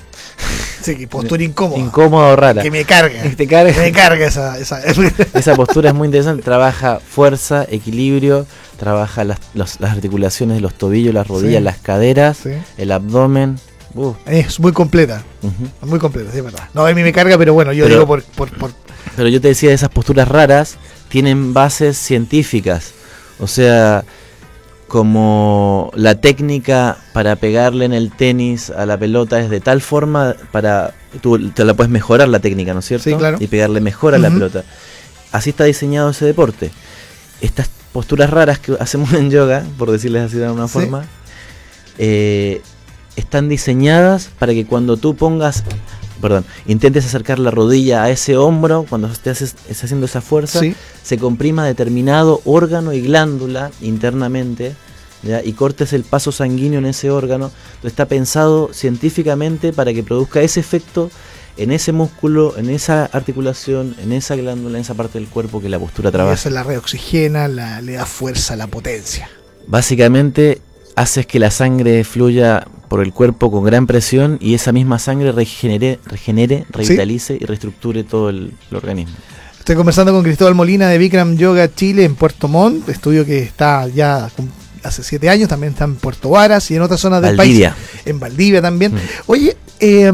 Sí, 0.94 1.06
postura 1.06 1.42
incómoda. 1.42 1.80
Incómoda 1.80 2.32
o 2.32 2.36
rara. 2.36 2.62
Que 2.62 2.70
me 2.70 2.84
carga. 2.84 3.22
Que 3.36 3.46
carga. 3.46 3.80
me 3.80 3.92
carga 3.92 4.26
esa, 4.26 4.58
esa. 4.60 4.80
esa 4.84 5.54
postura 5.56 5.90
es 5.90 5.94
muy 5.94 6.06
interesante. 6.06 6.42
Trabaja 6.42 7.00
fuerza, 7.00 7.66
equilibrio, 7.68 8.46
trabaja 8.78 9.24
las, 9.24 9.38
las 9.54 9.80
articulaciones 9.80 10.56
de 10.56 10.60
los 10.60 10.74
tobillos, 10.74 11.12
las 11.12 11.26
rodillas, 11.26 11.62
las 11.62 11.78
caderas, 11.78 12.40
el 12.78 12.92
abdomen. 12.92 13.58
Es 14.26 14.60
muy 14.60 14.72
completa. 14.72 15.24
Muy 15.82 15.98
completa, 15.98 16.30
sí, 16.30 16.38
es 16.38 16.44
verdad. 16.44 16.68
No, 16.74 16.86
a 16.86 16.92
mí 16.92 17.02
me 17.02 17.12
carga, 17.12 17.38
pero 17.38 17.54
bueno, 17.54 17.72
yo 17.72 17.88
digo 17.88 18.06
por, 18.06 18.22
por, 18.22 18.50
por... 18.50 18.70
Pero 19.16 19.28
yo 19.28 19.40
te 19.40 19.48
decía, 19.48 19.72
esas 19.72 19.88
posturas 19.88 20.28
raras 20.28 20.76
tienen 21.08 21.54
bases 21.54 21.96
científicas. 21.96 22.92
O 23.38 23.46
sea, 23.46 24.04
como 24.88 25.90
la 25.94 26.20
técnica 26.20 26.96
para 27.12 27.36
pegarle 27.36 27.84
en 27.84 27.92
el 27.92 28.10
tenis 28.10 28.70
a 28.70 28.86
la 28.86 28.96
pelota 28.96 29.40
es 29.40 29.50
de 29.50 29.60
tal 29.60 29.80
forma 29.80 30.36
para 30.52 30.94
tú 31.20 31.50
te 31.50 31.64
la 31.64 31.74
puedes 31.74 31.90
mejorar 31.90 32.28
la 32.28 32.40
técnica, 32.40 32.72
¿no 32.72 32.80
es 32.80 32.86
cierto? 32.86 33.10
Sí, 33.10 33.14
claro. 33.14 33.36
Y 33.40 33.46
pegarle 33.48 33.80
mejor 33.80 34.14
a 34.14 34.18
la 34.18 34.30
pelota. 34.30 34.64
Así 35.32 35.50
está 35.50 35.64
diseñado 35.64 36.10
ese 36.10 36.24
deporte. 36.24 36.70
Estas 37.40 37.68
posturas 37.92 38.30
raras 38.30 38.58
que 38.58 38.76
hacemos 38.78 39.12
en 39.12 39.30
yoga, 39.30 39.64
por 39.78 39.90
decirles 39.90 40.22
así 40.22 40.36
de 40.36 40.46
alguna 40.46 40.68
forma, 40.68 41.04
eh, 41.98 42.62
están 43.16 43.48
diseñadas 43.48 44.30
para 44.38 44.52
que 44.52 44.66
cuando 44.66 44.96
tú 44.96 45.16
pongas 45.16 45.64
perdón, 46.20 46.44
intentes 46.66 47.04
acercar 47.06 47.38
la 47.38 47.50
rodilla 47.50 48.04
a 48.04 48.10
ese 48.10 48.36
hombro, 48.36 48.86
cuando 48.88 49.08
estés, 49.08 49.54
haciendo 49.70 50.06
esa 50.06 50.20
fuerza, 50.20 50.60
se 51.02 51.18
comprima 51.18 51.64
determinado 51.64 52.40
órgano 52.44 52.92
y 52.92 53.00
glándula 53.00 53.70
internamente, 53.80 54.74
y 55.44 55.52
cortes 55.52 55.92
el 55.92 56.04
paso 56.04 56.32
sanguíneo 56.32 56.78
en 56.78 56.86
ese 56.86 57.10
órgano. 57.10 57.50
está 57.82 58.06
pensado 58.06 58.70
científicamente 58.72 59.72
para 59.72 59.92
que 59.92 60.02
produzca 60.02 60.40
ese 60.40 60.60
efecto 60.60 61.10
en 61.56 61.72
ese 61.72 61.92
músculo, 61.92 62.56
en 62.58 62.68
esa 62.68 63.06
articulación, 63.06 63.96
en 64.02 64.12
esa 64.12 64.36
glándula, 64.36 64.76
en 64.76 64.82
esa 64.82 64.94
parte 64.94 65.18
del 65.18 65.28
cuerpo 65.28 65.60
que 65.60 65.68
la 65.68 65.78
postura 65.78 66.12
trabaja. 66.12 66.34
Y 66.34 66.38
eso 66.38 66.50
la 66.50 66.62
reoxigena, 66.62 67.48
la, 67.48 67.80
le 67.80 67.94
da 67.94 68.04
fuerza, 68.04 68.56
la 68.56 68.66
potencia. 68.66 69.30
Básicamente 69.66 70.60
haces 70.96 71.26
que 71.26 71.38
la 71.38 71.50
sangre 71.50 72.02
fluya 72.04 72.66
por 72.88 73.02
el 73.02 73.12
cuerpo 73.12 73.50
con 73.50 73.64
gran 73.64 73.86
presión 73.86 74.38
y 74.40 74.54
esa 74.54 74.72
misma 74.72 74.98
sangre 74.98 75.30
regenere, 75.30 76.00
regenere 76.06 76.64
revitalice 76.70 77.36
y 77.38 77.44
reestructure 77.44 78.02
todo 78.02 78.30
el, 78.30 78.52
organismo. 78.72 79.14
Estoy 79.58 79.76
conversando 79.76 80.12
con 80.12 80.22
Cristóbal 80.22 80.54
Molina 80.54 80.88
de 80.88 80.96
Bikram 80.98 81.36
Yoga 81.36 81.72
Chile 81.72 82.04
en 82.04 82.14
Puerto 82.14 82.48
Montt, 82.48 82.88
estudio 82.88 83.26
que 83.26 83.40
está 83.40 83.86
ya 83.88 84.30
hace 84.82 85.02
siete 85.02 85.28
años, 85.28 85.48
también 85.48 85.72
está 85.72 85.84
en 85.84 85.96
Puerto 85.96 86.30
Varas 86.30 86.70
y 86.70 86.76
en 86.76 86.82
otras 86.82 87.00
zonas 87.00 87.20
del 87.20 87.36
Valdivia. 87.36 87.74
país. 87.74 88.02
En 88.06 88.18
Valdivia 88.18 88.62
también. 88.62 88.94
Mm. 88.94 88.98
Oye, 89.26 89.56
eh, 89.80 90.12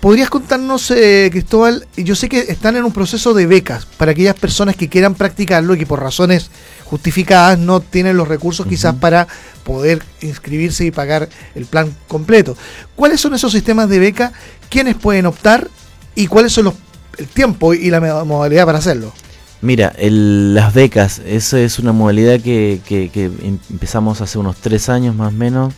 ¿podrías 0.00 0.30
contarnos, 0.30 0.90
eh, 0.90 1.28
Cristóbal? 1.32 1.86
Yo 1.96 2.14
sé 2.14 2.28
que 2.28 2.40
están 2.40 2.76
en 2.76 2.84
un 2.84 2.92
proceso 2.92 3.34
de 3.34 3.46
becas 3.46 3.86
para 3.86 4.12
aquellas 4.12 4.34
personas 4.36 4.76
que 4.76 4.88
quieran 4.88 5.14
practicarlo 5.14 5.74
y 5.74 5.78
que 5.78 5.86
por 5.86 6.00
razones 6.00 6.50
justificadas 6.88 7.58
no 7.58 7.80
tienen 7.80 8.16
los 8.16 8.28
recursos 8.28 8.66
quizás 8.66 8.94
para 8.94 9.28
poder 9.62 10.02
inscribirse 10.22 10.86
y 10.86 10.90
pagar 10.90 11.28
el 11.54 11.66
plan 11.66 11.94
completo. 12.08 12.56
¿Cuáles 12.96 13.20
son 13.20 13.34
esos 13.34 13.52
sistemas 13.52 13.88
de 13.88 13.98
beca? 13.98 14.32
¿Quiénes 14.70 14.94
pueden 14.96 15.26
optar? 15.26 15.68
¿Y 16.14 16.26
cuáles 16.26 16.52
son 16.52 16.64
los, 16.64 16.74
el 17.18 17.26
tiempo 17.26 17.74
y 17.74 17.90
la 17.90 18.00
mo- 18.00 18.24
modalidad 18.24 18.64
para 18.66 18.78
hacerlo? 18.78 19.12
Mira, 19.60 19.92
el- 19.98 20.54
las 20.54 20.72
becas, 20.72 21.20
esa 21.26 21.58
es 21.60 21.78
una 21.78 21.92
modalidad 21.92 22.40
que, 22.40 22.80
que- 22.86 23.10
que 23.10 23.24
em- 23.26 23.58
empezamos 23.70 24.20
hace 24.20 24.38
unos 24.38 24.56
tres 24.56 24.88
años 24.88 25.14
más 25.14 25.28
o 25.28 25.36
menos, 25.36 25.74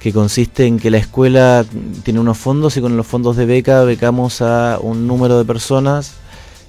que 0.00 0.12
consiste 0.12 0.66
en 0.66 0.78
que 0.78 0.90
la 0.90 0.98
escuela 0.98 1.64
tiene 2.02 2.20
unos 2.20 2.36
fondos 2.36 2.76
y 2.76 2.80
con 2.82 2.96
los 2.96 3.06
fondos 3.06 3.36
de 3.36 3.46
beca 3.46 3.82
becamos 3.84 4.42
a 4.42 4.78
un 4.82 5.06
número 5.06 5.38
de 5.38 5.44
personas 5.46 6.12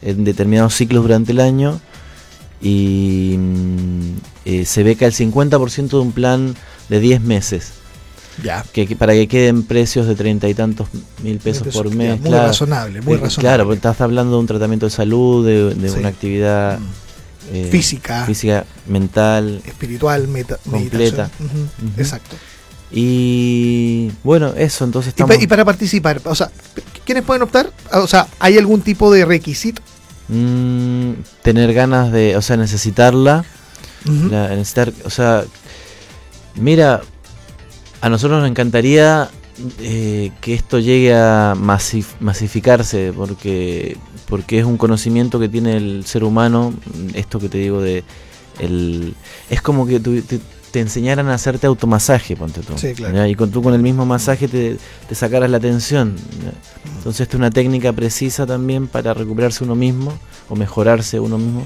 en 0.02 0.24
determinados 0.24 0.74
ciclos 0.76 1.04
durante 1.04 1.34
el 1.34 1.42
año 1.42 1.82
y 2.62 3.36
mm, 3.38 4.16
eh, 4.46 4.66
se 4.66 4.84
beca 4.84 5.06
el 5.06 5.14
50% 5.14 5.90
de 5.90 5.98
un 5.98 6.12
plan 6.12 6.56
de 6.90 7.00
10 7.00 7.22
meses, 7.22 7.72
Ya. 8.44 8.64
que, 8.74 8.88
que- 8.88 8.96
para 8.96 9.14
que 9.14 9.28
queden 9.28 9.64
precios 9.64 10.08
de 10.08 10.16
treinta 10.16 10.48
y 10.48 10.54
tantos 10.54 10.88
mil 11.24 11.38
pesos 11.40 11.68
por 11.74 11.94
mes. 11.94 12.20
Muy 12.22 12.30
claro. 12.30 12.48
razonable, 12.48 13.02
muy 13.02 13.14
Eh, 13.16 13.18
razonable. 13.18 13.42
Claro, 13.42 13.64
porque 13.66 13.76
estás 13.78 14.02
hablando 14.02 14.34
de 14.36 14.40
un 14.40 14.48
tratamiento 14.48 14.86
de 14.86 14.90
salud, 14.92 15.46
de, 15.46 15.74
de 15.76 15.90
Sí. 15.90 16.00
una 16.00 16.10
actividad 16.10 16.80
eh, 17.52 17.68
Física. 17.72 18.26
física, 18.26 18.66
mental. 18.88 19.62
espiritual, 19.66 20.28
meta- 20.28 20.58
Completa. 20.70 21.30
Exacto. 21.98 22.36
Y 22.92 24.12
bueno, 24.24 24.54
eso, 24.56 24.86
entonces 24.86 25.14
Y, 25.16 25.18
pa- 25.18 25.24
estamos 25.26 25.44
y 25.44 25.48
para 25.48 25.66
participar, 25.66 26.22
o 26.26 26.34
sea, 26.36 26.50
¿quiénes 27.06 27.24
pueden 27.24 27.44
optar? 27.44 27.72
O 27.94 28.08
sea, 28.08 28.28
¿hay 28.40 28.58
algún 28.58 28.82
tipo 28.82 29.12
de 29.12 29.26
requisito? 29.26 29.82
Mm, 30.30 31.12
tener 31.42 31.74
ganas 31.74 32.12
de, 32.12 32.36
o 32.38 32.42
sea, 32.42 32.58
necesitarla, 32.58 33.46
la- 34.30 34.50
necesitar, 34.50 34.94
o 35.04 35.10
sea, 35.10 35.44
mira, 36.56 37.02
a 38.02 38.10
nosotros 38.10 38.40
nos 38.42 38.50
encantaría 38.50 39.30
eh, 39.80 40.32
que 40.42 40.54
esto 40.54 40.80
llegue 40.80 41.16
a 41.16 41.56
masif- 41.58 42.20
masificarse, 42.20 43.14
porque, 43.16 43.98
porque 44.28 44.60
es 44.60 44.66
un 44.66 44.78
conocimiento 44.78 45.40
que 45.40 45.50
tiene 45.50 45.78
el 45.78 46.06
ser 46.06 46.24
humano, 46.24 46.74
esto 47.14 47.40
que 47.40 47.50
te 47.50 47.58
digo 47.58 47.82
de, 47.82 48.04
el, 48.60 49.16
es 49.50 49.62
como 49.62 49.88
que 49.88 50.00
tu- 50.00 50.22
te, 50.22 50.40
te 50.76 50.82
enseñaran 50.82 51.30
a 51.30 51.36
hacerte 51.36 51.68
automasaje, 51.68 52.36
ponte 52.36 52.60
tú. 52.60 52.74
Sí, 52.76 52.94
claro. 52.94 53.16
¿ya? 53.16 53.30
Y 53.30 53.36
con, 53.36 53.50
tú 53.50 53.64
con 53.64 53.74
el 53.74 53.82
mismo 53.82 54.06
masaje 54.06 54.50
te, 54.50 54.76
te 55.08 55.16
sacaras 55.16 55.50
la 55.50 55.58
tensión. 55.58 56.18
¿ya? 56.44 56.52
Entonces 56.98 57.22
esta 57.22 57.38
es 57.38 57.40
una 57.40 57.50
técnica 57.50 57.94
precisa 57.94 58.46
también 58.46 58.88
para 58.88 59.14
recuperarse 59.14 59.64
uno 59.64 59.76
mismo 59.76 60.12
o 60.50 60.56
mejorarse 60.58 61.18
uno 61.18 61.38
mismo. 61.38 61.66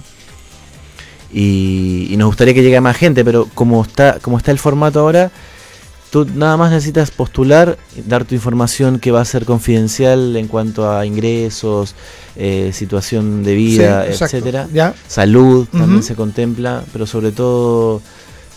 Y, 1.33 2.07
y 2.11 2.17
nos 2.17 2.27
gustaría 2.27 2.53
que 2.53 2.61
llegue 2.61 2.79
más 2.81 2.97
gente, 2.97 3.25
pero 3.25 3.47
como 3.55 3.81
está, 3.81 4.19
como 4.19 4.37
está 4.37 4.51
el 4.51 4.59
formato 4.59 4.99
ahora, 4.99 5.31
tú 6.11 6.27
nada 6.35 6.55
más 6.55 6.69
necesitas 6.69 7.09
postular, 7.09 7.79
dar 8.05 8.25
tu 8.25 8.35
información 8.35 8.99
que 8.99 9.09
va 9.09 9.21
a 9.21 9.25
ser 9.25 9.43
confidencial 9.43 10.35
en 10.35 10.47
cuanto 10.47 10.87
a 10.87 11.03
ingresos, 11.03 11.95
eh, 12.35 12.69
situación 12.75 13.43
de 13.43 13.55
vida, 13.55 14.05
Sí, 14.13 14.23
etcétera. 14.23 14.67
¿Ya? 14.71 14.93
Salud 15.07 15.67
también 15.71 16.03
se 16.03 16.13
contempla, 16.13 16.83
pero 16.93 17.07
sobre 17.07 17.31
todo 17.31 18.03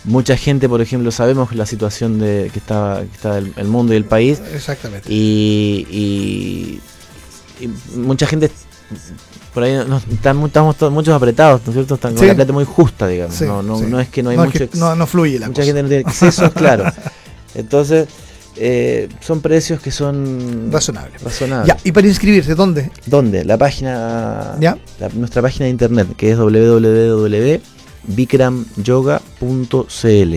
mucha 0.05 0.35
gente, 0.37 0.67
por 0.69 0.81
ejemplo, 0.81 1.11
sabemos 1.11 1.55
la 1.55 1.65
situación 1.65 2.19
de 2.19 2.49
que 2.51 2.59
está, 2.59 3.03
que 3.09 3.15
está 3.15 3.37
el, 3.37 3.53
el 3.55 3.67
mundo 3.67 3.93
y 3.93 3.97
el 3.97 4.05
país 4.05 4.41
Exactamente. 4.53 5.07
y, 5.11 5.87
y- 5.89 6.79
y 7.63 7.67
mucha 7.97 8.25
gente 8.27 8.51
por 9.53 9.63
ahí 9.63 9.73
no, 9.87 9.97
están, 9.97 10.41
estamos 10.43 10.75
todos, 10.77 10.91
muchos 10.91 11.13
apretados, 11.13 11.61
¿no 11.65 11.69
es 11.71 11.75
cierto? 11.75 11.95
Están 11.95 12.15
con 12.15 12.27
la 12.27 12.33
plata 12.35 12.51
muy 12.53 12.65
justa, 12.65 13.07
digamos. 13.07 13.35
Sí, 13.35 13.45
no, 13.45 13.61
no, 13.63 13.77
sí. 13.79 13.85
no 13.87 13.99
es 13.99 14.09
que 14.09 14.23
no 14.23 14.31
hay 14.31 14.37
no, 14.37 14.43
es 14.43 14.47
mucho 14.47 14.57
que 14.59 14.63
ex- 14.65 14.75
no, 14.77 14.95
no 14.95 15.05
fluye 15.07 15.37
la 15.39 15.47
mucha 15.47 15.61
cosa. 15.61 15.65
gente 15.67 15.83
no 15.83 15.87
tiene 15.89 16.01
excesos, 16.01 16.51
claro. 16.55 16.85
Entonces, 17.55 18.07
eh, 18.55 19.07
son 19.21 19.41
precios 19.41 19.79
que 19.79 19.91
son 19.91 20.71
Razonable. 20.71 21.17
razonables. 21.23 21.67
Ya, 21.67 21.77
¿y 21.83 21.91
para 21.91 22.07
inscribirse 22.07 22.55
dónde? 22.55 22.91
¿Dónde? 23.05 23.45
La 23.45 23.57
página, 23.57 24.55
¿Ya? 24.59 24.75
la- 24.99 25.09
nuestra 25.09 25.41
página 25.43 25.65
de 25.65 25.69
internet, 25.71 26.07
que 26.17 26.31
es 26.31 26.37
www.bikramyoga.cl. 26.37 27.61
Bikramyoga.cl. 28.03 30.35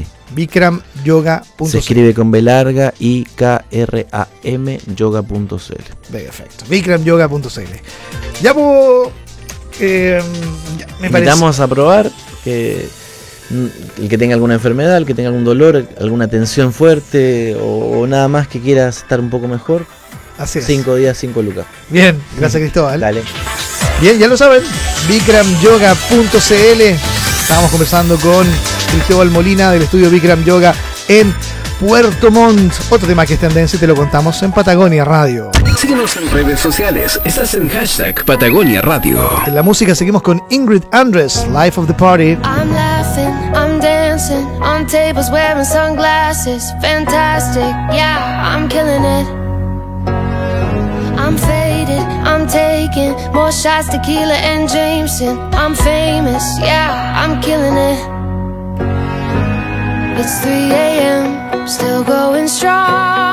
Se 1.67 1.79
escribe 1.79 2.15
con 2.15 2.31
B 2.31 2.43
larga 2.43 2.93
y 2.99 3.25
K 3.25 3.65
R 3.71 4.07
A 4.13 4.29
M 4.43 4.81
yoga.cl. 4.97 5.83
Perfecto. 6.11 6.65
Bikramyoga.cl. 6.69 7.61
Ya, 8.43 8.55
pues. 8.55 9.09
eh, 9.81 10.21
ya, 10.79 10.87
me 11.01 11.11
parece. 11.11 11.31
Invitamos 11.31 11.61
a 11.61 11.69
probar 11.69 12.11
que 12.45 12.89
mm, 13.51 13.67
el 14.03 14.09
que 14.09 14.19
tenga 14.19 14.35
alguna 14.35 14.55
enfermedad, 14.55 14.97
el 14.97 15.07
que 15.07 15.15
tenga 15.15 15.29
algún 15.29 15.45
dolor, 15.45 15.87
alguna 16.01 16.29
tensión 16.29 16.73
fuerte 16.73 17.55
o, 17.55 18.01
o 18.01 18.07
nada 18.07 18.29
más 18.29 18.49
que 18.49 18.61
quieras 18.61 18.99
estar 18.99 19.21
un 19.21 19.31
poco 19.31 19.47
mejor, 19.49 19.87
Así 20.39 20.59
es. 20.59 20.67
cinco 20.67 20.95
días, 20.97 21.17
cinco 21.17 21.41
lucas. 21.43 21.67
Bien, 21.89 22.21
gracias 22.39 22.61
Cristóbal. 22.61 23.01
Dale. 23.01 23.23
Bien, 24.01 24.19
ya 24.19 24.27
lo 24.29 24.37
saben, 24.37 24.63
bikramyoga.cl. 25.09 26.83
Estábamos 27.47 27.71
conversando 27.71 28.19
con 28.19 28.45
Cristóbal 28.91 29.31
Molina 29.31 29.71
del 29.71 29.83
estudio 29.83 30.11
Bikram 30.11 30.43
Yoga 30.43 30.75
en 31.07 31.33
Puerto 31.79 32.33
Montt. 32.33 32.75
Otro 32.91 33.07
tema 33.07 33.25
que 33.25 33.35
es 33.35 33.39
tendencia 33.39 33.77
y 33.77 33.79
te 33.79 33.87
lo 33.87 33.95
contamos 33.95 34.43
en 34.43 34.51
Patagonia 34.51 35.05
Radio. 35.05 35.53
Síguenos 35.79 36.17
en 36.17 36.29
redes 36.33 36.59
sociales. 36.59 37.21
Estás 37.25 37.55
en 37.55 37.69
hashtag 37.69 38.25
Patagonia 38.25 38.83
Radio. 38.83 39.31
En 39.47 39.55
la 39.55 39.63
música 39.63 39.95
seguimos 39.95 40.23
con 40.23 40.43
Ingrid 40.51 40.83
Andres, 40.91 41.47
Life 41.53 41.79
of 41.79 41.87
the 41.87 41.95
Party. 41.95 42.33
I'm 42.33 42.73
laughing, 42.75 43.33
I'm 43.55 43.79
dancing 43.79 44.45
on 44.61 44.85
tables 44.89 45.31
wearing 45.31 45.65
sunglasses. 45.65 46.65
Fantastic, 46.83 47.63
yeah, 47.93 48.57
I'm 48.57 48.69
killing 48.69 49.05
it. 49.05 49.46
I'm 52.29 52.47
taking 52.49 53.13
more 53.33 53.53
shots, 53.53 53.89
tequila 53.89 54.35
and 54.35 54.69
Jameson. 54.69 55.39
I'm 55.55 55.75
famous, 55.75 56.45
yeah, 56.61 56.91
I'm 57.23 57.41
killing 57.41 57.77
it. 57.93 58.01
It's 60.19 60.41
3 60.41 60.53
a.m., 60.53 61.69
still 61.69 62.03
going 62.03 62.49
strong. 62.49 63.26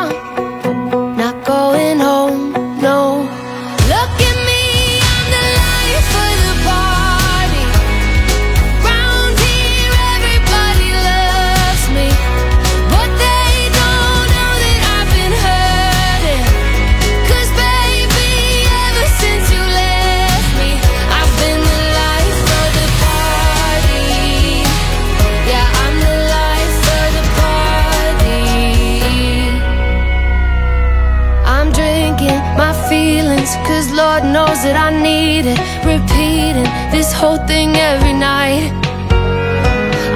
My 32.58 32.74
feelings, 32.90 33.56
cause 33.68 33.92
Lord 33.92 34.24
knows 34.24 34.60
that 34.66 34.78
I 34.78 34.90
need 34.92 35.46
it. 35.54 35.60
Repeating 35.86 36.70
this 36.92 37.12
whole 37.14 37.42
thing 37.48 37.76
every 37.76 38.14
night. 38.14 38.72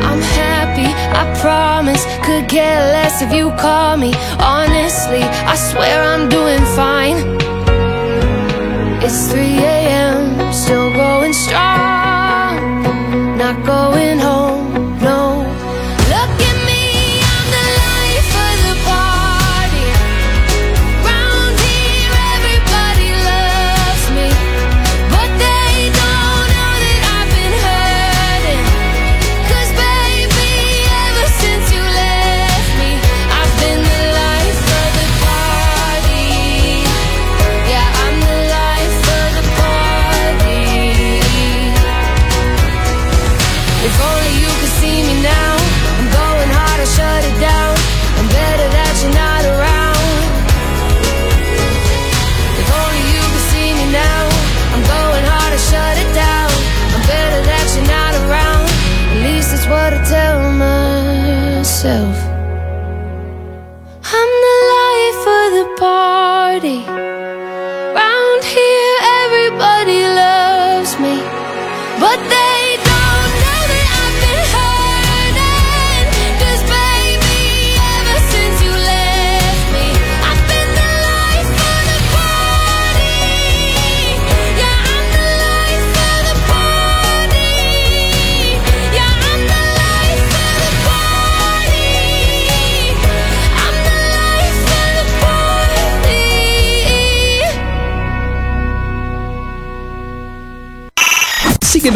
I'm 0.08 0.22
happy, 0.22 0.89
I 1.22 1.24
promise. 1.41 2.03
Could 2.25 2.50
care 2.50 2.82
less 2.96 3.22
if 3.22 3.32
you 3.34 3.51
call 3.58 3.98
me. 3.98 4.13
Honestly, 4.39 5.24
I 5.24 5.56
swear 5.56 6.01
I'm 6.03 6.29
doing 6.29 6.63
fine. 6.75 7.17
It's 9.01 9.32
3 9.32 9.41
a.m., 9.41 10.53
still 10.53 10.91
going 10.94 11.34
strong. 11.34 12.53
Not 13.38 13.56
going 13.65 14.20
home, 14.20 14.37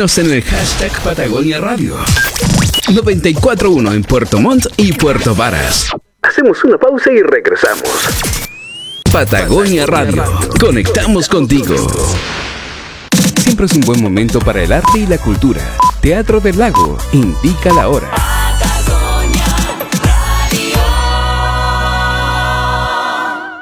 Síguenos 0.01 0.17
en 0.17 0.34
el 0.34 0.41
hashtag 0.41 1.03
Patagonia 1.03 1.60
Radio. 1.60 1.96
941 2.91 3.93
en 3.93 4.01
Puerto 4.01 4.39
Montt 4.39 4.65
y 4.77 4.93
Puerto 4.93 5.36
Varas. 5.36 5.91
Hacemos 6.24 6.63
una 6.63 6.79
pausa 6.79 7.12
y 7.12 7.22
regresamos. 7.22 7.88
Patagonia 9.12 9.86
Radio. 9.86 10.24
Conectamos 10.60 11.29
contigo. 11.29 11.75
Siempre 13.41 13.67
es 13.67 13.74
un 13.74 13.81
buen 13.81 14.01
momento 14.01 14.39
para 14.39 14.63
el 14.63 14.72
arte 14.72 15.01
y 15.01 15.05
la 15.05 15.20
cultura. 15.20 15.62
Teatro 16.01 16.39
del 16.39 16.58
Lago 16.58 16.98
indica 17.12 17.72
la 17.72 17.88
hora. 17.88 18.10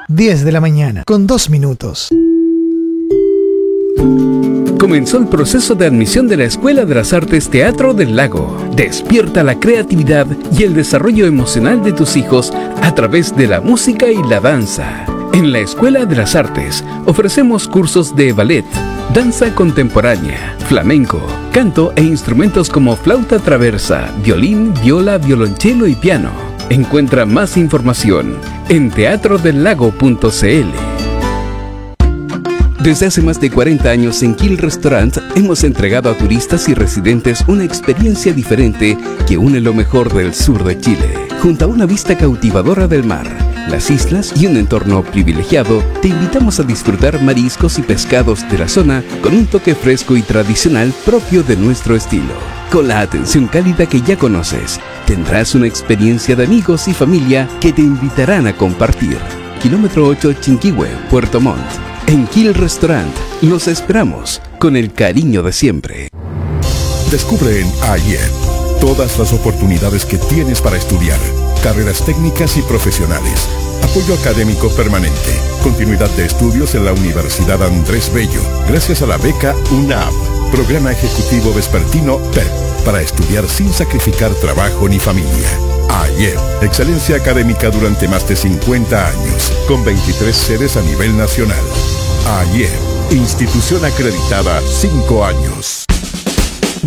10 0.08 0.44
de 0.44 0.52
la 0.52 0.62
mañana, 0.62 1.02
con 1.04 1.26
2 1.26 1.50
minutos. 1.50 2.10
Comenzó 4.78 5.18
el 5.18 5.26
proceso 5.26 5.74
de 5.74 5.86
admisión 5.86 6.26
de 6.26 6.36
la 6.36 6.44
Escuela 6.44 6.84
de 6.84 6.94
las 6.94 7.12
Artes 7.12 7.50
Teatro 7.50 7.92
del 7.92 8.16
Lago. 8.16 8.56
Despierta 8.74 9.42
la 9.42 9.60
creatividad 9.60 10.26
y 10.56 10.62
el 10.62 10.74
desarrollo 10.74 11.26
emocional 11.26 11.82
de 11.82 11.92
tus 11.92 12.16
hijos 12.16 12.52
a 12.82 12.94
través 12.94 13.36
de 13.36 13.46
la 13.46 13.60
música 13.60 14.10
y 14.10 14.22
la 14.22 14.40
danza. 14.40 15.04
En 15.32 15.52
la 15.52 15.60
Escuela 15.60 16.06
de 16.06 16.16
las 16.16 16.34
Artes 16.34 16.82
ofrecemos 17.06 17.68
cursos 17.68 18.16
de 18.16 18.32
ballet, 18.32 18.64
danza 19.14 19.54
contemporánea, 19.54 20.56
flamenco, 20.66 21.20
canto 21.52 21.92
e 21.94 22.02
instrumentos 22.02 22.70
como 22.70 22.96
flauta 22.96 23.38
traversa, 23.38 24.12
violín, 24.24 24.72
viola, 24.82 25.18
violonchelo 25.18 25.86
y 25.86 25.94
piano. 25.94 26.30
Encuentra 26.68 27.26
más 27.26 27.56
información 27.56 28.36
en 28.68 28.90
teatrodelago.cl. 28.90 31.09
Desde 32.82 33.04
hace 33.04 33.20
más 33.20 33.38
de 33.38 33.50
40 33.50 33.90
años 33.90 34.22
en 34.22 34.34
Kill 34.34 34.56
Restaurant 34.56 35.18
hemos 35.34 35.64
entregado 35.64 36.10
a 36.10 36.16
turistas 36.16 36.66
y 36.66 36.72
residentes 36.72 37.44
una 37.46 37.62
experiencia 37.62 38.32
diferente 38.32 38.96
que 39.28 39.36
une 39.36 39.60
lo 39.60 39.74
mejor 39.74 40.14
del 40.14 40.32
sur 40.32 40.64
de 40.64 40.78
Chile. 40.80 41.28
Junto 41.42 41.66
a 41.66 41.68
una 41.68 41.84
vista 41.84 42.16
cautivadora 42.16 42.88
del 42.88 43.04
mar, 43.04 43.26
las 43.68 43.90
islas 43.90 44.32
y 44.34 44.46
un 44.46 44.56
entorno 44.56 45.02
privilegiado, 45.02 45.84
te 46.00 46.08
invitamos 46.08 46.58
a 46.58 46.62
disfrutar 46.62 47.22
mariscos 47.22 47.78
y 47.78 47.82
pescados 47.82 48.48
de 48.50 48.56
la 48.56 48.68
zona 48.68 49.04
con 49.20 49.34
un 49.34 49.46
toque 49.46 49.74
fresco 49.74 50.16
y 50.16 50.22
tradicional 50.22 50.94
propio 51.04 51.42
de 51.42 51.56
nuestro 51.56 51.94
estilo. 51.94 52.32
Con 52.72 52.88
la 52.88 53.00
atención 53.00 53.46
cálida 53.46 53.84
que 53.84 54.00
ya 54.00 54.16
conoces, 54.16 54.80
tendrás 55.06 55.54
una 55.54 55.66
experiencia 55.66 56.34
de 56.34 56.44
amigos 56.44 56.88
y 56.88 56.94
familia 56.94 57.46
que 57.60 57.74
te 57.74 57.82
invitarán 57.82 58.46
a 58.46 58.56
compartir. 58.56 59.18
Kilómetro 59.60 60.06
8 60.06 60.32
Chinquihue, 60.40 60.88
Puerto 61.10 61.42
Montt. 61.42 61.90
En 62.10 62.26
Kill 62.26 62.52
Restaurant 62.54 63.14
los 63.40 63.68
esperamos 63.68 64.42
con 64.58 64.74
el 64.74 64.92
cariño 64.92 65.44
de 65.44 65.52
siempre. 65.52 66.08
Descubre 67.08 67.60
en 67.60 67.70
AIED 67.84 68.80
todas 68.80 69.16
las 69.16 69.32
oportunidades 69.32 70.04
que 70.06 70.18
tienes 70.18 70.60
para 70.60 70.76
estudiar, 70.76 71.20
carreras 71.62 72.04
técnicas 72.04 72.56
y 72.56 72.62
profesionales, 72.62 73.48
apoyo 73.84 74.14
académico 74.14 74.70
permanente, 74.70 75.38
continuidad 75.62 76.10
de 76.16 76.24
estudios 76.24 76.74
en 76.74 76.84
la 76.84 76.92
Universidad 76.94 77.62
Andrés 77.62 78.12
Bello, 78.12 78.42
gracias 78.66 79.02
a 79.02 79.06
la 79.06 79.16
beca 79.16 79.54
UNAP, 79.70 80.12
Programa 80.50 80.90
Ejecutivo 80.90 81.54
Vespertino 81.54 82.18
PEP, 82.34 82.84
para 82.84 83.02
estudiar 83.02 83.48
sin 83.48 83.72
sacrificar 83.72 84.34
trabajo 84.40 84.88
ni 84.88 84.98
familia. 84.98 85.48
AIED, 85.88 86.62
excelencia 86.62 87.14
académica 87.14 87.70
durante 87.70 88.08
más 88.08 88.26
de 88.28 88.34
50 88.34 89.08
años, 89.08 89.52
con 89.68 89.84
23 89.84 90.34
sedes 90.34 90.76
a 90.76 90.82
nivel 90.82 91.16
nacional. 91.16 91.99
AIED, 92.26 92.70
institución 93.12 93.84
acreditada 93.84 94.60
5 94.62 95.24
años. 95.24 95.89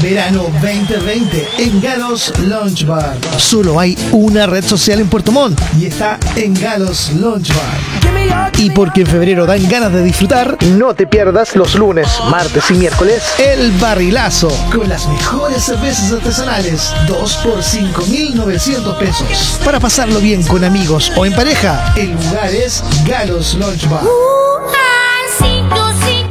Verano 0.00 0.44
2020 0.60 1.48
en 1.58 1.80
Galos 1.80 2.32
Launch 2.46 2.84
Bar. 2.84 3.16
Solo 3.38 3.80
hay 3.80 3.96
una 4.12 4.46
red 4.46 4.64
social 4.64 5.00
en 5.00 5.08
Puerto 5.08 5.32
Montt 5.32 5.60
y 5.78 5.86
está 5.86 6.18
en 6.36 6.54
Galos 6.54 7.12
Launch 7.12 7.48
Bar. 7.54 8.52
Y 8.58 8.70
porque 8.70 9.02
en 9.02 9.06
febrero 9.06 9.46
dan 9.46 9.66
ganas 9.68 9.92
de 9.92 10.02
disfrutar, 10.02 10.56
no 10.64 10.94
te 10.94 11.06
pierdas 11.06 11.56
los 11.56 11.74
lunes, 11.74 12.08
martes 12.30 12.70
y 12.70 12.74
miércoles 12.74 13.22
el 13.38 13.72
barrilazo 13.72 14.48
con 14.72 14.88
las 14.88 15.06
mejores 15.08 15.64
cervezas 15.64 16.12
artesanales, 16.12 16.92
2 17.08 17.36
por 17.36 17.58
5.900 17.58 18.98
pesos. 18.98 19.60
Para 19.64 19.80
pasarlo 19.80 20.20
bien 20.20 20.42
con 20.42 20.64
amigos 20.64 21.12
o 21.16 21.26
en 21.26 21.32
pareja, 21.34 21.92
el 21.96 22.12
lugar 22.12 22.54
es 22.54 22.82
Galos 23.06 23.54
Launch 23.54 23.88
Bar. 23.88 24.45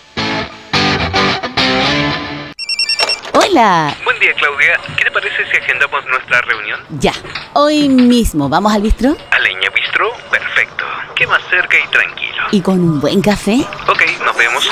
Hola. 3.51 3.93
Buen 4.05 4.17
día, 4.19 4.31
Claudia. 4.37 4.79
¿Qué 4.97 5.03
te 5.03 5.11
parece 5.11 5.35
si 5.51 5.57
agendamos 5.57 6.05
nuestra 6.09 6.39
reunión? 6.41 6.79
Ya. 6.99 7.11
Hoy 7.53 7.89
mismo 7.89 8.47
vamos 8.47 8.73
al 8.73 8.81
bistro 8.81 9.09
A 9.29 9.39
Leña 9.39 9.69
Bistro, 9.75 10.09
perfecto. 10.31 10.85
¿Qué 11.15 11.27
más 11.27 11.41
cerca 11.49 11.75
y 11.77 11.91
tranquilo? 11.91 12.31
y 12.53 12.61
con 12.61 12.79
un 12.79 12.99
buen 13.01 13.21
café. 13.21 13.65
Ok, 13.87 14.01
nos 14.25 14.37
vemos. 14.37 14.69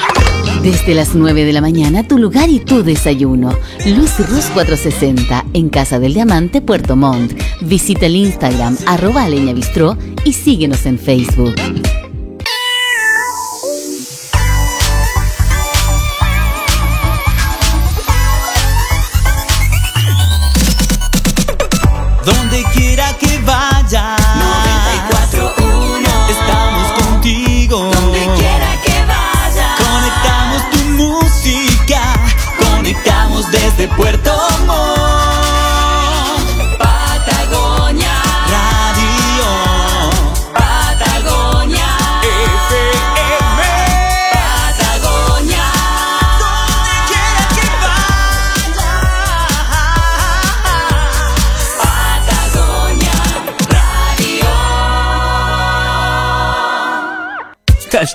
Desde 0.61 0.93
las 0.95 1.13
9 1.13 1.43
de 1.45 1.53
la 1.53 1.61
mañana, 1.61 2.07
tu 2.07 2.17
lugar 2.17 2.49
y 2.49 2.59
tu 2.59 2.83
desayuno. 2.83 3.51
Luz 3.85 4.17
Rus 4.19 4.45
460, 4.53 5.45
en 5.53 5.69
Casa 5.69 5.99
del 5.99 6.13
Diamante, 6.13 6.61
Puerto 6.61 6.95
Montt. 6.95 7.33
Visita 7.61 8.05
el 8.05 8.15
Instagram, 8.15 8.77
arroba 8.87 9.27
Leña 9.27 9.53
Bistró 9.53 9.97
y 10.25 10.33
síguenos 10.33 10.85
en 10.85 10.99
Facebook. 10.99 11.55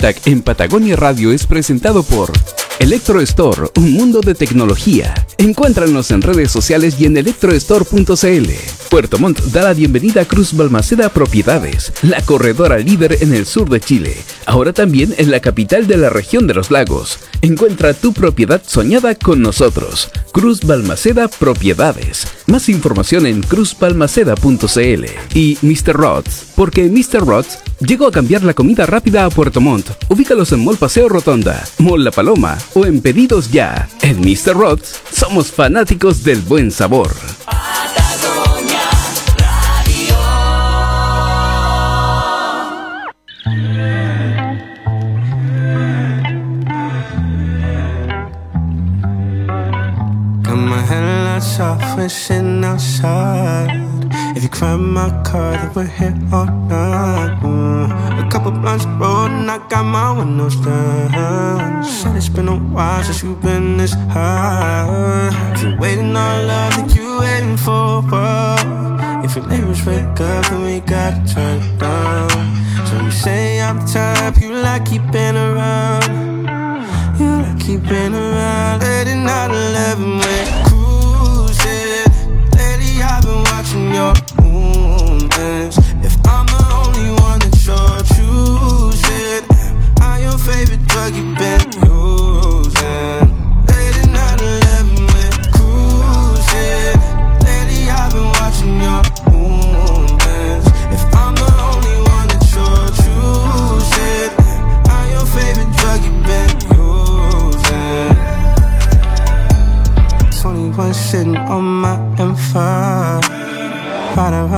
En 0.05 0.43
Patagonia 0.43 0.97
Radio 0.97 1.33
es 1.33 1.47
presentado 1.47 2.03
por 2.03 2.31
Electro 2.79 3.23
Store, 3.23 3.71
un 3.77 3.95
mundo 3.95 4.21
de 4.21 4.35
tecnología. 4.35 5.14
Encuéntranos 5.38 6.11
en 6.11 6.21
redes 6.21 6.51
sociales 6.51 6.97
y 6.99 7.07
en 7.07 7.17
electrostore.cl. 7.17 8.51
Puerto 8.90 9.19
Montt 9.19 9.40
da 9.45 9.62
la 9.62 9.73
bienvenida 9.73 10.21
a 10.21 10.25
Cruz 10.27 10.55
Balmaceda 10.55 11.09
Propiedades, 11.09 11.90
la 12.03 12.21
corredora 12.21 12.77
líder 12.77 13.17
en 13.23 13.33
el 13.33 13.47
sur 13.47 13.71
de 13.71 13.81
Chile, 13.81 14.14
ahora 14.45 14.75
también 14.75 15.14
en 15.17 15.31
la 15.31 15.40
capital 15.40 15.87
de 15.87 15.97
la 15.97 16.11
región 16.11 16.47
de 16.47 16.53
los 16.53 16.71
lagos. 16.71 17.19
Encuentra 17.40 17.95
tu 17.95 18.12
propiedad 18.12 18.62
soñada 18.67 19.14
con 19.14 19.40
nosotros. 19.40 20.11
Cruz 20.33 20.61
Balmaceda 20.67 21.29
Propiedades. 21.29 22.27
Más 22.46 22.68
información 22.68 23.26
en 23.26 23.42
cruzbalmaceda.cl. 23.42 25.04
Y 25.35 25.59
Mr. 25.62 25.94
Rods, 25.94 26.46
porque 26.54 26.85
Mr. 26.85 27.26
Rods 27.26 27.59
llegó 27.80 28.07
a 28.07 28.12
cambiar 28.12 28.42
la 28.42 28.54
comida 28.54 28.87
rápida 28.87 29.24
a 29.24 29.30
Puerto 29.30 29.61
Montt. 29.61 29.90
Ubícalos 30.09 30.52
en 30.52 30.64
Mall 30.64 30.76
Paseo 30.76 31.09
Rotonda, 31.09 31.64
Mall 31.78 32.04
La 32.04 32.11
Paloma 32.11 32.59
o 32.74 32.85
en 32.85 33.00
Pedidos 33.00 33.50
Ya. 33.50 33.88
En 34.02 34.20
Mr. 34.20 34.54
Rods 34.54 35.00
somos 35.11 35.50
fanáticos 35.50 36.22
del 36.22 36.40
buen 36.40 36.70
sabor. 36.70 37.11
Off, 51.61 51.97
we're 51.97 52.09
sitting 52.09 52.64
outside. 52.64 53.69
If 54.37 54.43
you 54.43 54.49
climb 54.49 54.93
my 54.93 55.11
car, 55.23 55.53
then 55.53 55.73
we're 55.75 55.87
here 55.87 56.14
all 56.33 56.47
night. 56.47 57.38
Mm. 57.43 58.27
A 58.27 58.31
couple 58.31 58.51
blunts 58.51 58.85
rolled 58.87 59.31
and 59.31 59.51
I 59.51 59.59
got 59.69 59.85
my 59.85 60.19
windows 60.19 60.57
down. 60.57 61.85
Said 61.85 62.17
it's 62.17 62.29
been 62.29 62.49
a 62.49 62.57
while 62.57 63.03
since 63.05 63.23
you've 63.23 63.40
been 63.40 63.77
this 63.77 63.95
high. 64.14 65.31
If 65.55 65.62
you're 65.62 65.79
waiting 65.79 66.17
on 66.17 66.47
love, 66.47 66.77
then 66.77 66.88
you 66.90 67.21
waiting 67.21 67.57
for 67.57 68.03
what? 68.03 68.64
If 69.25 69.37
your 69.37 69.47
neighbors 69.47 69.85
wake 69.87 70.21
up, 70.21 70.47
then 70.49 70.62
we 70.62 70.81
gotta 70.81 71.23
turn 71.33 71.79
down. 71.79 72.31
So 72.87 73.01
you 73.05 73.11
say 73.11 73.61
I'm 73.61 73.79
the 73.81 73.87
type 73.93 74.40
you 74.40 74.53
like 74.55 74.87
keeping 74.87 75.37
around. 75.37 76.05
You 77.19 77.31
like 77.43 77.61
keeping 77.61 78.14
around 78.14 78.81
late 78.81 79.09
at 79.09 79.25
night, 79.25 79.51
11 79.51 80.19
when 80.19 80.63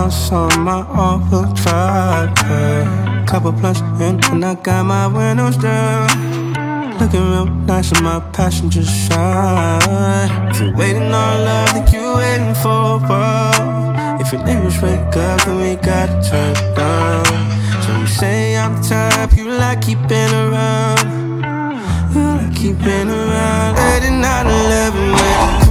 Around 0.06 0.52
on 0.52 0.62
my 0.62 0.86
all-wheel 0.86 1.52
drive 1.54 2.30
yeah. 2.38 3.24
Couple 3.26 3.50
blunts 3.50 3.80
in 4.00 4.22
and 4.30 4.44
I 4.44 4.54
got 4.54 4.86
my 4.86 5.08
windows 5.08 5.56
down. 5.56 6.06
Looking 7.00 7.28
real 7.28 7.46
nice 7.46 7.92
on 7.92 8.04
my 8.04 8.20
passenger 8.32 8.84
side. 8.84 10.54
You're 10.60 10.76
waiting 10.76 11.10
on 11.12 11.44
love, 11.44 11.72
then 11.74 11.92
you 11.92 12.14
waiting 12.14 12.54
for 12.54 13.00
what? 13.00 14.20
If 14.20 14.32
your 14.32 14.44
neighbors 14.44 14.80
wake 14.80 15.16
up, 15.16 15.40
then 15.44 15.56
we 15.56 15.74
gotta 15.74 16.22
turn 16.22 16.54
down. 16.76 17.24
So 17.82 17.98
you 17.98 18.06
say 18.06 18.56
I'm 18.56 18.76
the 18.76 18.88
type 18.88 19.36
you 19.36 19.50
like 19.50 19.82
keeping 19.82 20.30
around. 20.42 21.42
You 22.14 22.22
like 22.22 22.54
keeping 22.54 23.08
around. 23.10 23.74
Late 23.74 24.04
at 24.04 24.20
night, 24.20 24.46
11 24.46 25.00
when 25.00 25.65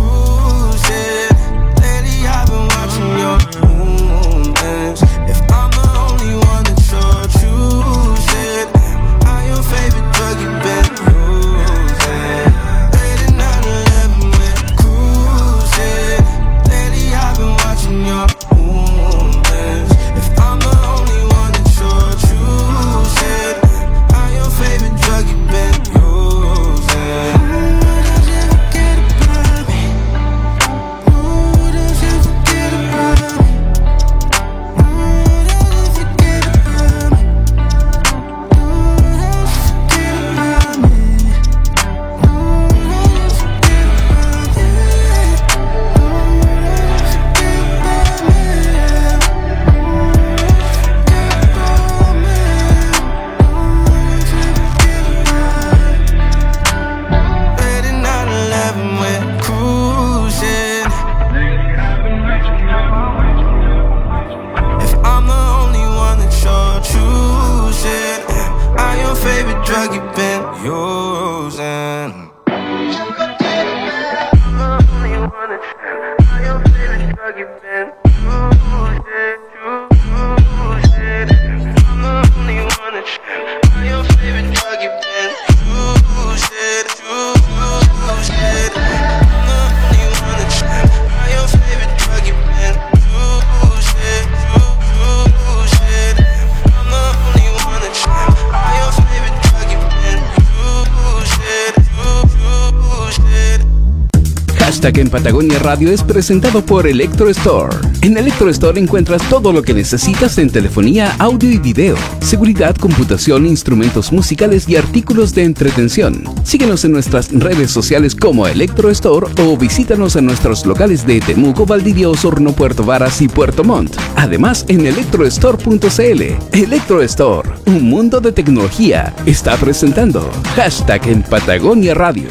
Destaca 104.86 105.02
en 105.02 105.10
Patagonia 105.10 105.58
Radio 105.58 105.90
es 105.90 106.04
presentado 106.04 106.64
por 106.64 106.86
Electro 106.86 107.28
Store. 107.30 107.76
En 108.04 108.18
Electro 108.18 108.52
Store 108.52 108.80
encuentras 108.80 109.28
todo 109.30 109.52
lo 109.52 109.64
que 109.64 109.74
necesitas 109.74 110.38
en 110.38 110.52
telefonía, 110.52 111.16
audio 111.18 111.50
y 111.50 111.58
video, 111.58 111.96
seguridad, 112.20 112.76
computación, 112.76 113.48
instrumentos 113.48 114.12
musicales 114.12 114.70
y 114.70 114.76
artículos 114.76 115.34
de 115.34 115.44
entretención. 115.46 116.24
Síguenos 116.44 116.86
en 116.86 116.92
nuestras 116.92 117.32
redes 117.32 117.72
sociales 117.72 118.14
como 118.14 118.46
Electro 118.46 118.92
Store 118.92 119.26
o 119.40 119.58
visítanos 119.58 120.18
en 120.18 120.28
nuestros 120.28 120.64
locales 120.68 121.04
de 121.08 121.20
Temuco, 121.20 121.66
Valdivia, 121.66 122.08
Osorno, 122.08 122.52
Puerto 122.52 122.84
Varas 122.84 123.24
y 123.24 123.28
Puerto 123.28 123.64
Montt. 123.64 123.98
Además, 124.16 124.66
en 124.68 124.86
electrostore.cl. 124.86 126.22
Electro 126.52 127.02
Store, 127.02 127.50
un 127.66 127.90
mundo 127.90 128.22
de 128.22 128.32
tecnología, 128.32 129.16
está 129.26 129.58
presentando 129.58 130.30
hashtag 130.56 131.08
en 131.08 131.24
Patagonia 131.24 131.96
Radio. 131.96 132.30